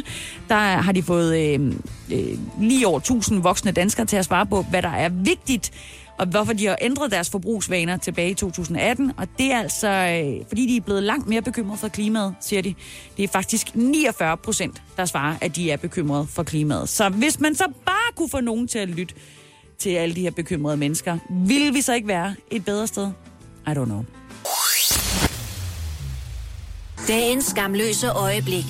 Der 0.50 0.56
har 0.56 0.92
de 0.92 1.04
fået 1.04 1.38
øh, 1.40 1.74
øh, 2.12 2.38
lige 2.62 2.88
over 2.88 2.98
1000 3.00 3.44
voksne 3.44 3.72
danskere 3.72 4.06
til 4.06 4.18
at 4.18 4.26
svare 4.26 4.46
på, 4.46 4.66
hvad 4.70 4.82
der 4.82 4.90
er 4.90 5.10
vigtigt 5.10 5.72
og 6.22 6.28
hvorfor 6.28 6.54
de 6.54 6.66
har 6.66 6.78
ændret 6.82 7.12
deres 7.12 7.30
forbrugsvaner 7.30 7.98
tilbage 7.98 8.30
i 8.30 8.34
2018. 8.34 9.12
Og 9.18 9.28
det 9.38 9.52
er 9.52 9.60
altså, 9.60 9.88
øh, 9.88 10.46
fordi 10.48 10.68
de 10.68 10.78
er 10.78 10.82
blevet 10.82 11.04
langt 11.04 11.28
mere 11.28 11.42
bekymrede 11.42 11.78
for 11.78 11.88
klimaet, 11.88 12.36
siger 12.42 12.62
de. 12.62 12.76
Det 13.18 13.24
er 13.24 13.28
faktisk 13.28 13.76
49 13.76 14.38
procent, 14.38 14.82
der 14.98 15.06
svarer, 15.06 15.36
at 15.42 15.56
de 15.56 15.72
er 15.72 15.78
bekymrede 15.78 16.28
for 16.28 16.44
klimaet. 16.44 16.90
Så 16.90 17.10
hvis 17.10 17.40
man 17.40 17.56
så 17.56 17.64
bare 17.86 18.16
kunne 18.16 18.30
få 18.30 18.42
nogen 18.42 18.68
til 18.68 18.80
at 18.80 18.90
lytte 18.90 19.16
til 19.80 19.90
alle 19.90 20.16
de 20.16 20.22
her 20.22 20.32
bekymrede 20.32 20.78
mennesker, 20.78 21.18
ville 21.30 21.74
vi 21.74 21.82
så 21.82 21.94
ikke 21.94 22.08
være 22.08 22.36
et 22.52 22.66
bedre 22.66 22.88
sted? 22.88 23.08
I 23.68 23.70
don't 23.70 23.86
know. 23.86 24.06
Dagens 27.08 27.46
skamløse 27.46 28.10
øjeblik. 28.10 28.66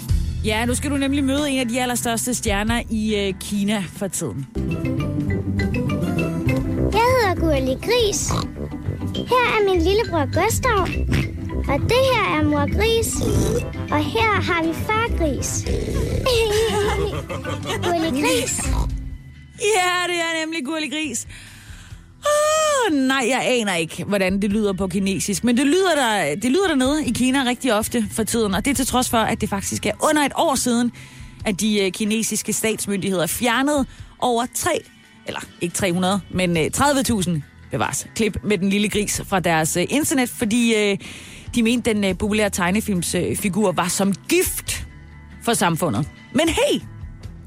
Ja, 0.45 0.65
nu 0.65 0.75
skal 0.75 0.91
du 0.91 0.97
nemlig 0.97 1.23
møde 1.23 1.49
en 1.49 1.59
af 1.59 1.67
de 1.67 1.81
allerstørste 1.81 2.33
stjerner 2.33 2.81
i 2.89 3.15
øh, 3.15 3.33
Kina 3.39 3.83
for 3.97 4.07
tiden. 4.07 4.47
Gurli 7.51 7.73
Gris. 7.73 8.29
Her 9.15 9.45
er 9.57 9.63
min 9.69 9.81
lillebror 9.81 10.25
Gustav. 10.25 10.81
Og 11.71 11.79
det 11.89 12.01
her 12.13 12.39
er 12.39 12.43
mor 12.43 12.77
Gris. 12.77 13.15
Og 13.91 14.05
her 14.05 14.41
har 14.41 14.63
vi 14.63 14.73
far 14.73 15.07
Gris. 15.17 15.65
Gurli 17.83 18.21
Gris. 18.21 18.57
Ja, 19.75 20.07
det 20.07 20.15
er 20.15 20.45
nemlig 20.45 20.65
Gurli 20.65 20.89
Gris. 20.89 21.27
Oh, 22.25 22.93
nej, 22.93 23.25
jeg 23.29 23.41
aner 23.45 23.75
ikke, 23.75 24.03
hvordan 24.03 24.41
det 24.41 24.49
lyder 24.49 24.73
på 24.73 24.87
kinesisk. 24.87 25.43
Men 25.43 25.57
det 25.57 25.65
lyder, 25.65 25.95
der, 25.95 26.35
det 26.35 26.51
lyder 26.51 26.67
dernede 26.67 27.05
i 27.05 27.11
Kina 27.11 27.43
rigtig 27.43 27.73
ofte 27.73 28.05
for 28.11 28.23
tiden. 28.23 28.53
Og 28.53 28.65
det 28.65 28.71
er 28.71 28.75
til 28.75 28.87
trods 28.87 29.09
for, 29.09 29.17
at 29.17 29.41
det 29.41 29.49
faktisk 29.49 29.85
er 29.85 29.93
under 30.09 30.21
et 30.21 30.33
år 30.35 30.55
siden, 30.55 30.91
at 31.45 31.59
de 31.59 31.79
øh, 31.81 31.91
kinesiske 31.91 32.53
statsmyndigheder 32.53 33.27
fjernede 33.27 33.85
over 34.19 34.45
3 34.55 34.81
eller 35.27 35.39
ikke 35.61 35.75
300, 35.75 36.21
men 36.29 36.57
øh, 36.57 36.65
30.000 36.77 37.31
bevares 37.71 38.07
klip 38.15 38.37
med 38.43 38.57
den 38.57 38.69
lille 38.69 38.89
gris 38.89 39.21
fra 39.25 39.39
deres 39.39 39.77
øh, 39.77 39.85
internet, 39.89 40.29
fordi 40.29 40.75
øh, 40.75 40.97
de 41.55 41.63
mente, 41.63 41.93
den 41.93 42.15
populære 42.15 42.49
tegnefilmsfigur 42.49 43.71
var 43.71 43.87
som 43.87 44.13
gift 44.13 44.87
for 45.43 45.53
samfundet. 45.53 46.09
Men 46.33 46.49
hey, 46.49 46.81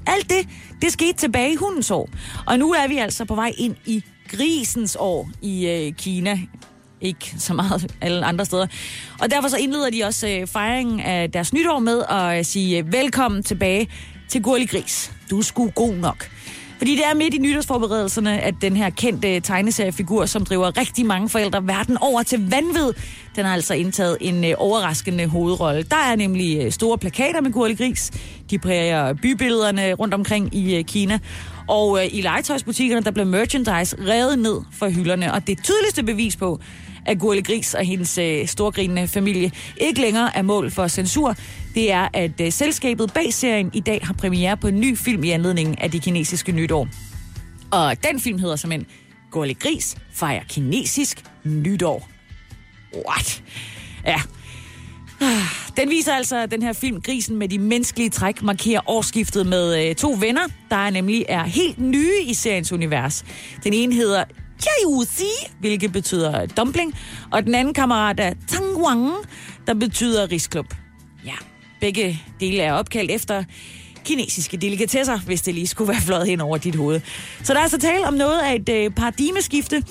alt 0.06 0.30
det, 0.30 0.48
det 0.82 0.92
skete 0.92 1.12
tilbage 1.12 1.52
i 1.52 1.56
hundens 1.56 1.90
år. 1.90 2.08
Og 2.46 2.58
nu 2.58 2.72
er 2.72 2.88
vi 2.88 2.98
altså 2.98 3.24
på 3.24 3.34
vej 3.34 3.52
ind 3.58 3.76
i 3.86 4.04
grisens 4.28 4.96
år 5.00 5.30
i 5.42 5.66
øh, 5.66 5.92
Kina. 5.92 6.40
Ikke 7.00 7.34
så 7.38 7.54
meget 7.54 7.96
alle 8.00 8.24
andre 8.24 8.44
steder. 8.44 8.66
Og 9.20 9.30
derfor 9.30 9.48
så 9.48 9.56
indleder 9.56 9.90
de 9.90 10.04
også 10.04 10.28
øh, 10.28 10.46
fejringen 10.46 11.00
af 11.00 11.32
deres 11.32 11.52
nytår 11.52 11.78
med 11.78 12.02
at 12.10 12.38
øh, 12.38 12.44
sige 12.44 12.78
øh, 12.78 12.92
velkommen 12.92 13.42
tilbage 13.42 13.88
til 14.28 14.42
Gurli 14.42 14.66
Gris. 14.66 15.12
Du 15.30 15.38
er 15.38 15.42
sgu 15.42 15.70
god 15.70 15.94
nok. 15.94 16.30
Fordi 16.84 16.96
det 16.96 17.06
er 17.06 17.14
midt 17.14 17.34
i 17.34 17.38
nytårsforberedelserne, 17.38 18.40
at 18.40 18.54
den 18.60 18.76
her 18.76 18.90
kendte 18.90 19.40
tegneseriefigur, 19.40 20.26
som 20.26 20.44
driver 20.44 20.78
rigtig 20.78 21.06
mange 21.06 21.28
forældre 21.28 21.66
verden 21.66 21.98
over 22.00 22.22
til 22.22 22.50
vanvid, 22.50 22.92
den 23.36 23.44
har 23.44 23.52
altså 23.52 23.74
indtaget 23.74 24.16
en 24.20 24.44
øh, 24.44 24.54
overraskende 24.58 25.26
hovedrolle. 25.26 25.82
Der 25.82 25.96
er 25.96 26.16
nemlig 26.16 26.64
øh, 26.64 26.72
store 26.72 26.98
plakater 26.98 27.40
med 27.40 27.52
Gurli 27.52 27.74
Gris. 27.74 28.10
De 28.50 28.58
præger 28.58 29.12
bybillederne 29.12 29.92
rundt 29.92 30.14
omkring 30.14 30.54
i 30.54 30.76
øh, 30.76 30.84
Kina. 30.84 31.18
Og 31.68 32.06
i 32.12 32.20
legetøjsbutikkerne, 32.20 33.04
der 33.04 33.10
blev 33.10 33.26
merchandise 33.26 33.96
revet 34.08 34.38
ned 34.38 34.60
fra 34.72 34.88
hylderne. 34.88 35.32
Og 35.32 35.46
det 35.46 35.64
tydeligste 35.64 36.02
bevis 36.02 36.36
på, 36.36 36.60
at 37.06 37.18
Gurle 37.18 37.42
Gris 37.42 37.74
og 37.74 37.84
hendes 37.84 38.18
øh, 38.18 38.46
storgrinende 38.46 39.08
familie 39.08 39.52
ikke 39.76 40.00
længere 40.00 40.36
er 40.36 40.42
mål 40.42 40.70
for 40.70 40.88
censur, 40.88 41.36
det 41.74 41.92
er, 41.92 42.08
at 42.12 42.40
øh, 42.40 42.52
selskabet 42.52 43.12
bag 43.12 43.32
serien 43.32 43.70
i 43.74 43.80
dag 43.80 44.00
har 44.02 44.14
premiere 44.14 44.56
på 44.56 44.66
en 44.66 44.80
ny 44.80 44.96
film 44.96 45.24
i 45.24 45.30
anledning 45.30 45.80
af 45.80 45.90
det 45.90 46.02
kinesiske 46.02 46.52
nytår. 46.52 46.88
Og 47.70 47.96
den 48.04 48.20
film 48.20 48.38
hedder 48.38 48.56
simpelthen 48.56 48.86
Gurle 49.30 49.54
Gris 49.54 49.96
fejrer 50.12 50.44
kinesisk 50.48 51.24
nytår. 51.44 52.08
What? 53.08 53.42
Ja, 54.06 54.20
den 55.76 55.90
viser 55.90 56.12
altså, 56.12 56.46
den 56.46 56.62
her 56.62 56.72
film, 56.72 57.00
Grisen 57.00 57.36
med 57.36 57.48
de 57.48 57.58
menneskelige 57.58 58.10
træk, 58.10 58.42
markerer 58.42 58.80
årsskiftet 58.86 59.46
med 59.46 59.88
øh, 59.88 59.94
to 59.94 60.16
venner, 60.20 60.42
der 60.70 60.90
nemlig 60.90 61.24
er 61.28 61.44
helt 61.44 61.78
nye 61.78 62.22
i 62.26 62.34
seriens 62.34 62.72
univers. 62.72 63.24
Den 63.64 63.72
ene 63.72 63.94
hedder 63.94 64.24
Jiaozi, 64.66 65.52
hvilket 65.60 65.92
betyder 65.92 66.46
dumpling, 66.46 66.94
og 67.30 67.44
den 67.44 67.54
anden 67.54 67.74
kammerat 67.74 68.20
er 68.20 68.34
Tangwang, 68.48 69.12
der 69.66 69.74
betyder 69.74 70.32
risklub. 70.32 70.74
Ja, 71.26 71.34
begge 71.80 72.22
dele 72.40 72.62
er 72.62 72.72
opkaldt 72.72 73.10
efter 73.10 73.44
kinesiske 74.04 74.56
delikatesser, 74.56 75.18
hvis 75.18 75.42
det 75.42 75.54
lige 75.54 75.66
skulle 75.66 75.88
være 75.88 76.00
fløjet 76.00 76.26
hen 76.26 76.40
over 76.40 76.56
dit 76.56 76.74
hoved. 76.74 77.00
Så 77.42 77.52
der 77.52 77.58
er 77.58 77.62
altså 77.62 77.78
tale 77.78 78.06
om 78.06 78.14
noget 78.14 78.40
af 78.40 78.54
et 78.54 78.68
øh, 78.68 78.90
paradigmeskifte, 78.90 79.82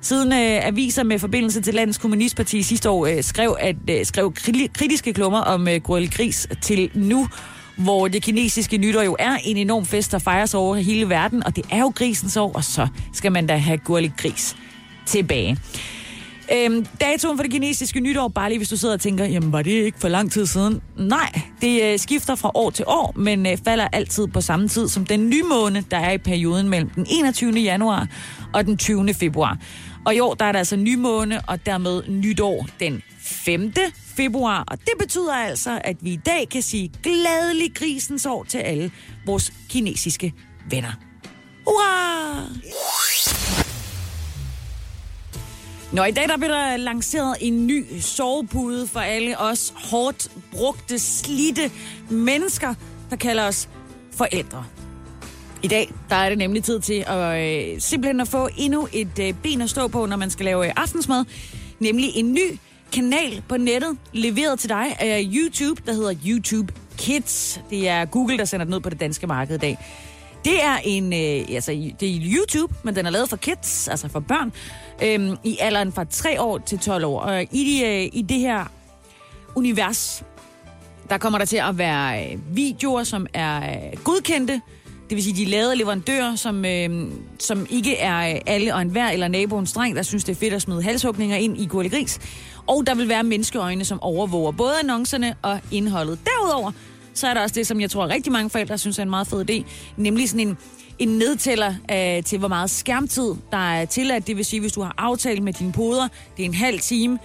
siden 0.00 0.32
øh, 0.32 0.66
aviser 0.66 1.02
med 1.02 1.18
forbindelse 1.18 1.60
til 1.60 1.74
landets 1.74 1.98
kommunistparti 1.98 2.62
sidste 2.62 2.90
år 2.90 3.06
øh, 3.06 3.22
skrev, 3.22 3.56
at, 3.60 3.76
øh, 3.90 4.06
skrev 4.06 4.32
kritiske 4.74 5.12
klummer 5.12 5.40
om 5.40 5.68
øh, 5.68 5.80
Gris 5.82 6.48
til 6.62 6.90
nu, 6.94 7.28
hvor 7.76 8.08
det 8.08 8.22
kinesiske 8.22 8.78
nytår 8.78 9.02
jo 9.02 9.16
er 9.18 9.36
en 9.44 9.56
enorm 9.56 9.86
fest, 9.86 10.12
der 10.12 10.18
fejres 10.18 10.54
over 10.54 10.76
hele 10.76 11.08
verden, 11.08 11.46
og 11.46 11.56
det 11.56 11.64
er 11.70 11.78
jo 11.78 11.92
grisens 11.94 12.36
år, 12.36 12.52
og 12.52 12.64
så 12.64 12.88
skal 13.12 13.32
man 13.32 13.46
da 13.46 13.56
have 13.56 13.78
gurlig 13.78 14.12
Gris 14.16 14.56
tilbage. 15.06 15.58
Øhm, 16.52 16.86
datoen 17.00 17.38
for 17.38 17.42
det 17.42 17.52
kinesiske 17.52 18.00
nytår, 18.00 18.28
bare 18.28 18.48
lige 18.48 18.58
hvis 18.58 18.68
du 18.68 18.76
sidder 18.76 18.94
og 18.94 19.00
tænker, 19.00 19.24
jamen 19.24 19.52
var 19.52 19.62
det 19.62 19.70
ikke 19.70 19.98
for 19.98 20.08
lang 20.08 20.32
tid 20.32 20.46
siden? 20.46 20.80
Nej, 20.96 21.40
det 21.60 21.82
øh, 21.82 21.98
skifter 21.98 22.34
fra 22.34 22.50
år 22.54 22.70
til 22.70 22.84
år, 22.88 23.12
men 23.16 23.46
øh, 23.46 23.58
falder 23.64 23.88
altid 23.92 24.26
på 24.26 24.40
samme 24.40 24.68
tid 24.68 24.88
som 24.88 25.06
den 25.06 25.30
nye 25.30 25.42
måned, 25.42 25.82
der 25.90 25.96
er 25.96 26.12
i 26.12 26.18
perioden 26.18 26.68
mellem 26.68 26.90
den 26.90 27.06
21. 27.10 27.52
januar 27.52 28.08
og 28.52 28.66
den 28.66 28.76
20. 28.76 29.14
februar. 29.14 29.58
Og 30.06 30.14
i 30.14 30.20
år, 30.20 30.34
der 30.34 30.44
er 30.44 30.52
der 30.52 30.58
altså 30.58 30.76
nymåne, 30.76 31.40
og 31.46 31.66
dermed 31.66 32.02
nytår 32.08 32.66
den 32.80 33.02
5. 33.30 33.72
februar. 34.16 34.64
Og 34.68 34.78
det 34.80 34.92
betyder 34.98 35.34
altså, 35.34 35.80
at 35.84 35.96
vi 36.00 36.12
i 36.12 36.20
dag 36.26 36.48
kan 36.48 36.62
sige 36.62 36.92
glædelig 37.02 37.74
grisens 37.74 38.26
år 38.26 38.44
til 38.44 38.58
alle 38.58 38.90
vores 39.26 39.52
kinesiske 39.68 40.32
venner. 40.70 40.92
Hurra! 41.66 42.46
Nå, 45.92 46.04
i 46.04 46.10
dag 46.10 46.28
der 46.28 46.36
bliver 46.36 46.52
der 46.52 46.76
lanceret 46.76 47.36
en 47.40 47.66
ny 47.66 47.84
sovepude 48.00 48.86
for 48.86 49.00
alle 49.00 49.38
os 49.38 49.72
hårdt 49.76 50.28
brugte, 50.52 50.98
slidte 50.98 51.70
mennesker, 52.10 52.74
der 53.10 53.16
kalder 53.16 53.46
os 53.46 53.68
forældre. 54.12 54.64
I 55.62 55.68
dag 55.68 55.92
der 56.08 56.16
er 56.16 56.28
det 56.28 56.38
nemlig 56.38 56.64
tid 56.64 56.80
til 56.80 57.04
at 57.06 57.40
øh, 57.40 57.80
simpelthen 57.80 58.20
at 58.20 58.28
få 58.28 58.48
endnu 58.56 58.88
et 58.92 59.18
øh, 59.20 59.34
ben 59.42 59.60
at 59.62 59.70
stå 59.70 59.88
på, 59.88 60.06
når 60.06 60.16
man 60.16 60.30
skal 60.30 60.44
lave 60.44 60.66
øh, 60.66 60.72
aftensmad. 60.76 61.24
Nemlig 61.78 62.10
en 62.14 62.32
ny 62.32 62.58
kanal 62.92 63.42
på 63.48 63.56
nettet, 63.56 63.98
leveret 64.12 64.58
til 64.58 64.68
dig 64.68 64.96
af 65.00 65.28
YouTube, 65.32 65.82
der 65.86 65.92
hedder 65.92 66.14
YouTube 66.26 66.72
Kids. 66.98 67.60
Det 67.70 67.88
er 67.88 68.04
Google, 68.04 68.38
der 68.38 68.44
sender 68.44 68.64
den 68.64 68.74
ud 68.74 68.80
på 68.80 68.90
det 68.90 69.00
danske 69.00 69.26
marked 69.26 69.54
i 69.54 69.58
dag. 69.58 69.78
Det 70.44 70.64
er 70.64 70.76
en, 70.84 71.12
øh, 71.12 71.54
altså 71.54 71.92
det 72.00 72.16
er 72.16 72.20
YouTube, 72.22 72.74
men 72.82 72.96
den 72.96 73.06
er 73.06 73.10
lavet 73.10 73.28
for 73.28 73.36
kids, 73.36 73.88
altså 73.88 74.08
for 74.08 74.20
børn, 74.20 74.52
øh, 75.02 75.36
i 75.44 75.58
alderen 75.60 75.92
fra 75.92 76.04
3 76.04 76.40
år 76.40 76.58
til 76.58 76.78
12 76.78 77.04
år. 77.04 77.20
Og 77.20 77.42
i, 77.42 77.64
de, 77.64 77.86
øh, 77.86 78.10
i 78.12 78.22
det 78.22 78.38
her 78.38 78.64
univers, 79.54 80.22
der 81.08 81.18
kommer 81.18 81.38
der 81.38 81.46
til 81.46 81.56
at 81.56 81.78
være 81.78 82.24
øh, 82.24 82.56
videoer, 82.56 83.04
som 83.04 83.26
er 83.34 83.56
øh, 83.56 83.98
godkendte, 84.04 84.60
det 85.10 85.16
vil 85.16 85.24
sige, 85.24 85.44
de 85.44 85.50
lavede 85.50 85.76
leverandører, 85.76 86.36
som, 86.36 86.64
øh, 86.64 87.06
som 87.38 87.66
ikke 87.70 87.96
er 87.96 88.34
øh, 88.34 88.40
alle 88.46 88.74
og 88.74 88.82
enhver 88.82 89.08
eller 89.08 89.28
naboens 89.28 89.72
dreng, 89.72 89.96
der 89.96 90.02
synes, 90.02 90.24
det 90.24 90.32
er 90.32 90.36
fedt 90.36 90.54
at 90.54 90.62
smide 90.62 90.82
halshugninger 90.82 91.36
ind 91.36 91.60
i 91.60 91.66
Gurli 91.66 91.88
Gris. 91.88 92.18
Og 92.66 92.86
der 92.86 92.94
vil 92.94 93.08
være 93.08 93.22
menneskeøjne, 93.22 93.84
som 93.84 94.02
overvåger 94.02 94.52
både 94.52 94.72
annoncerne 94.82 95.34
og 95.42 95.60
indholdet. 95.70 96.18
Derudover, 96.24 96.72
så 97.14 97.28
er 97.28 97.34
der 97.34 97.40
også 97.40 97.54
det, 97.54 97.66
som 97.66 97.80
jeg 97.80 97.90
tror 97.90 98.06
rigtig 98.08 98.32
mange 98.32 98.50
forældre 98.50 98.78
synes 98.78 98.98
er 98.98 99.02
en 99.02 99.10
meget 99.10 99.26
fed 99.26 99.50
idé, 99.50 99.64
nemlig 99.96 100.28
sådan 100.28 100.48
en, 100.48 100.58
en 100.98 101.08
nedtæller 101.08 101.74
øh, 101.90 102.24
til, 102.24 102.38
hvor 102.38 102.48
meget 102.48 102.70
skærmtid 102.70 103.34
der 103.50 103.72
er 103.72 103.84
tilladt. 103.84 104.26
Det 104.26 104.36
vil 104.36 104.44
sige, 104.44 104.60
hvis 104.60 104.72
du 104.72 104.82
har 104.82 104.94
aftalt 104.98 105.42
med 105.42 105.52
dine 105.52 105.72
poder, 105.72 106.08
det 106.36 106.42
er 106.42 106.46
en 106.46 106.54
halv 106.54 106.80
time, 106.80 107.18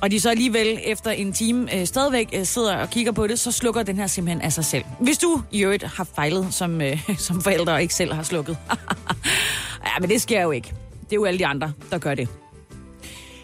og 0.00 0.10
de 0.10 0.20
så 0.20 0.30
alligevel 0.30 0.78
efter 0.84 1.10
en 1.10 1.32
time 1.32 1.76
øh, 1.76 1.86
stadigvæk 1.86 2.28
øh, 2.32 2.46
sidder 2.46 2.76
og 2.76 2.90
kigger 2.90 3.12
på 3.12 3.26
det, 3.26 3.38
så 3.38 3.52
slukker 3.52 3.82
den 3.82 3.96
her 3.96 4.06
simpelthen 4.06 4.42
af 4.42 4.52
sig 4.52 4.64
selv. 4.64 4.84
Hvis 5.00 5.18
du 5.18 5.42
i 5.50 5.62
øvrigt 5.62 5.82
har 5.84 6.04
fejlet 6.14 6.54
som, 6.54 6.80
øh, 6.80 7.10
som 7.18 7.42
forældre 7.42 7.72
og 7.72 7.82
ikke 7.82 7.94
selv 7.94 8.12
har 8.12 8.22
slukket. 8.22 8.56
ja, 9.86 10.00
men 10.00 10.10
det 10.10 10.22
sker 10.22 10.42
jo 10.42 10.50
ikke. 10.50 10.68
Det 11.04 11.12
er 11.12 11.16
jo 11.16 11.24
alle 11.24 11.38
de 11.38 11.46
andre, 11.46 11.72
der 11.90 11.98
gør 11.98 12.14
det. 12.14 12.28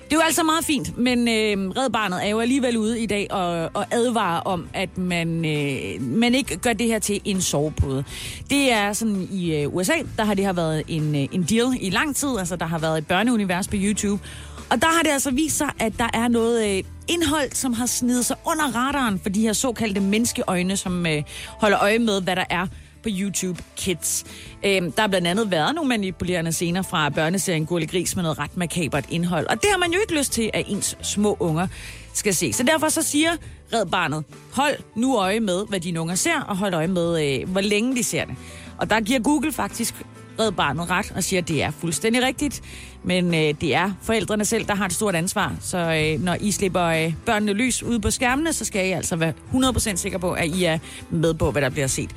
Det 0.07 0.13
er 0.13 0.17
jo 0.17 0.23
altså 0.23 0.43
meget 0.43 0.65
fint, 0.65 0.99
men 0.99 1.29
øh, 1.29 1.71
Red 1.71 1.91
Barnet 1.91 2.25
er 2.25 2.29
jo 2.29 2.41
alligevel 2.41 2.77
ude 2.77 3.01
i 3.01 3.07
dag 3.07 3.27
og, 3.31 3.71
og 3.75 3.87
advarer 3.91 4.41
om, 4.41 4.69
at 4.75 4.99
man, 4.99 5.45
øh, 5.45 6.03
man 6.03 6.35
ikke 6.35 6.57
gør 6.57 6.73
det 6.73 6.87
her 6.87 6.99
til 6.99 7.21
en 7.25 7.41
sovepude. 7.41 8.05
Det 8.51 8.73
er 8.73 8.93
sådan 8.93 9.29
i 9.33 9.55
øh, 9.55 9.75
USA, 9.75 9.93
der 10.17 10.25
har 10.25 10.35
det 10.35 10.45
her 10.45 10.53
været 10.53 10.83
en, 10.89 11.15
øh, 11.15 11.29
en 11.33 11.43
deal 11.43 11.67
i 11.81 11.91
lang 11.91 12.17
tid, 12.17 12.39
altså 12.39 12.57
der 12.57 12.67
har 12.67 12.79
været 12.79 12.99
et 12.99 13.07
børneunivers 13.07 13.69
på 13.69 13.77
YouTube, 13.79 14.23
og 14.71 14.83
der 14.83 14.89
har 14.89 15.03
det 15.03 15.11
altså 15.11 15.31
vist 15.31 15.57
sig, 15.57 15.71
at 15.79 15.93
der 15.99 16.09
er 16.15 16.29
noget 16.29 16.77
øh, 16.77 16.85
indhold, 17.09 17.53
som 17.53 17.73
har 17.73 17.87
snedet 17.87 18.27
sig 18.27 18.37
under 18.47 18.65
radaren 18.65 19.21
for 19.21 19.29
de 19.29 19.41
her 19.41 19.53
såkaldte 19.53 20.01
menneskeøjne, 20.01 20.77
som 20.77 21.07
øh, 21.07 21.23
holder 21.49 21.79
øje 21.83 21.99
med, 21.99 22.23
hvad 22.23 22.37
der 22.37 22.45
er 22.51 22.67
på 23.03 23.09
YouTube 23.13 23.63
Kids. 23.77 24.25
Øhm, 24.65 24.93
der 24.93 25.01
har 25.01 25.09
blandt 25.09 25.27
andet 25.27 25.51
været 25.51 25.75
nogle 25.75 25.89
manipulerende 25.89 26.53
scener 26.53 26.83
fra 26.83 27.09
børneserien 27.09 27.67
Gurli 27.67 27.87
Gris 27.87 28.17
med 28.17 28.23
noget 28.23 28.39
ret 28.39 28.57
makabert 28.57 29.05
indhold. 29.11 29.47
Og 29.47 29.55
det 29.55 29.71
har 29.71 29.79
man 29.79 29.93
jo 29.93 30.01
ikke 30.01 30.19
lyst 30.19 30.33
til, 30.33 30.51
at 30.55 30.65
ens 30.69 30.99
små 31.03 31.37
unger 31.41 31.67
skal 32.13 32.35
se. 32.35 32.53
Så 32.53 32.63
derfor 32.63 32.89
så 32.89 33.03
siger 33.03 33.31
Red 33.73 33.87
Barnet, 33.87 34.25
hold 34.53 34.77
nu 34.95 35.19
øje 35.19 35.41
med, 35.41 35.67
hvad 35.69 35.81
dine 35.81 36.01
unger 36.01 36.15
ser, 36.15 36.41
og 36.41 36.57
hold 36.57 36.75
øje 36.75 36.89
med, 36.89 37.41
øh, 37.41 37.51
hvor 37.51 37.61
længe 37.61 37.97
de 37.97 38.05
ser 38.05 38.25
det. 38.25 38.35
Og 38.79 38.91
der 38.91 39.01
giver 39.01 39.21
Google 39.21 39.53
faktisk 39.53 39.95
Red 40.41 40.53
Barnet 40.53 40.91
ret 40.91 41.13
og 41.17 41.25
siger, 41.25 41.41
at 41.43 41.49
det 41.49 41.63
er 41.63 41.71
fuldstændig 41.71 42.23
rigtigt. 42.23 42.63
Men 43.05 43.35
øh, 43.35 43.55
det 43.61 43.75
er 43.75 43.93
forældrene 44.03 44.45
selv, 44.45 44.67
der 44.67 44.75
har 44.75 44.87
et 44.87 44.93
stort 44.93 45.15
ansvar. 45.15 45.55
Så 45.61 45.79
øh, 45.79 46.25
når 46.25 46.37
I 46.41 46.51
slipper 46.51 46.85
øh, 46.85 47.15
børnene 47.27 47.53
lys 47.53 47.83
ude 47.83 48.01
på 48.01 48.11
skærmene, 48.11 48.53
så 48.53 48.65
skal 48.65 48.89
I 48.89 48.91
altså 48.91 49.17
være 49.17 49.33
100% 49.53 49.97
sikre 49.97 50.19
på, 50.19 50.33
at 50.33 50.47
I 50.47 50.65
er 50.65 50.79
med 51.11 51.35
på, 51.35 51.51
hvad 51.51 51.63
der 51.63 51.69
bliver 51.69 51.87
set. 51.87 52.11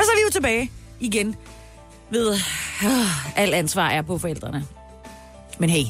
Og 0.00 0.06
så 0.06 0.12
er 0.12 0.16
vi 0.16 0.22
jo 0.22 0.30
tilbage 0.30 0.70
igen 1.00 1.36
ved, 2.10 2.32
øh, 2.84 3.38
alt 3.38 3.54
ansvar 3.54 3.90
er 3.90 4.02
på 4.02 4.18
forældrene. 4.18 4.66
Men 5.58 5.70
hey, 5.70 5.84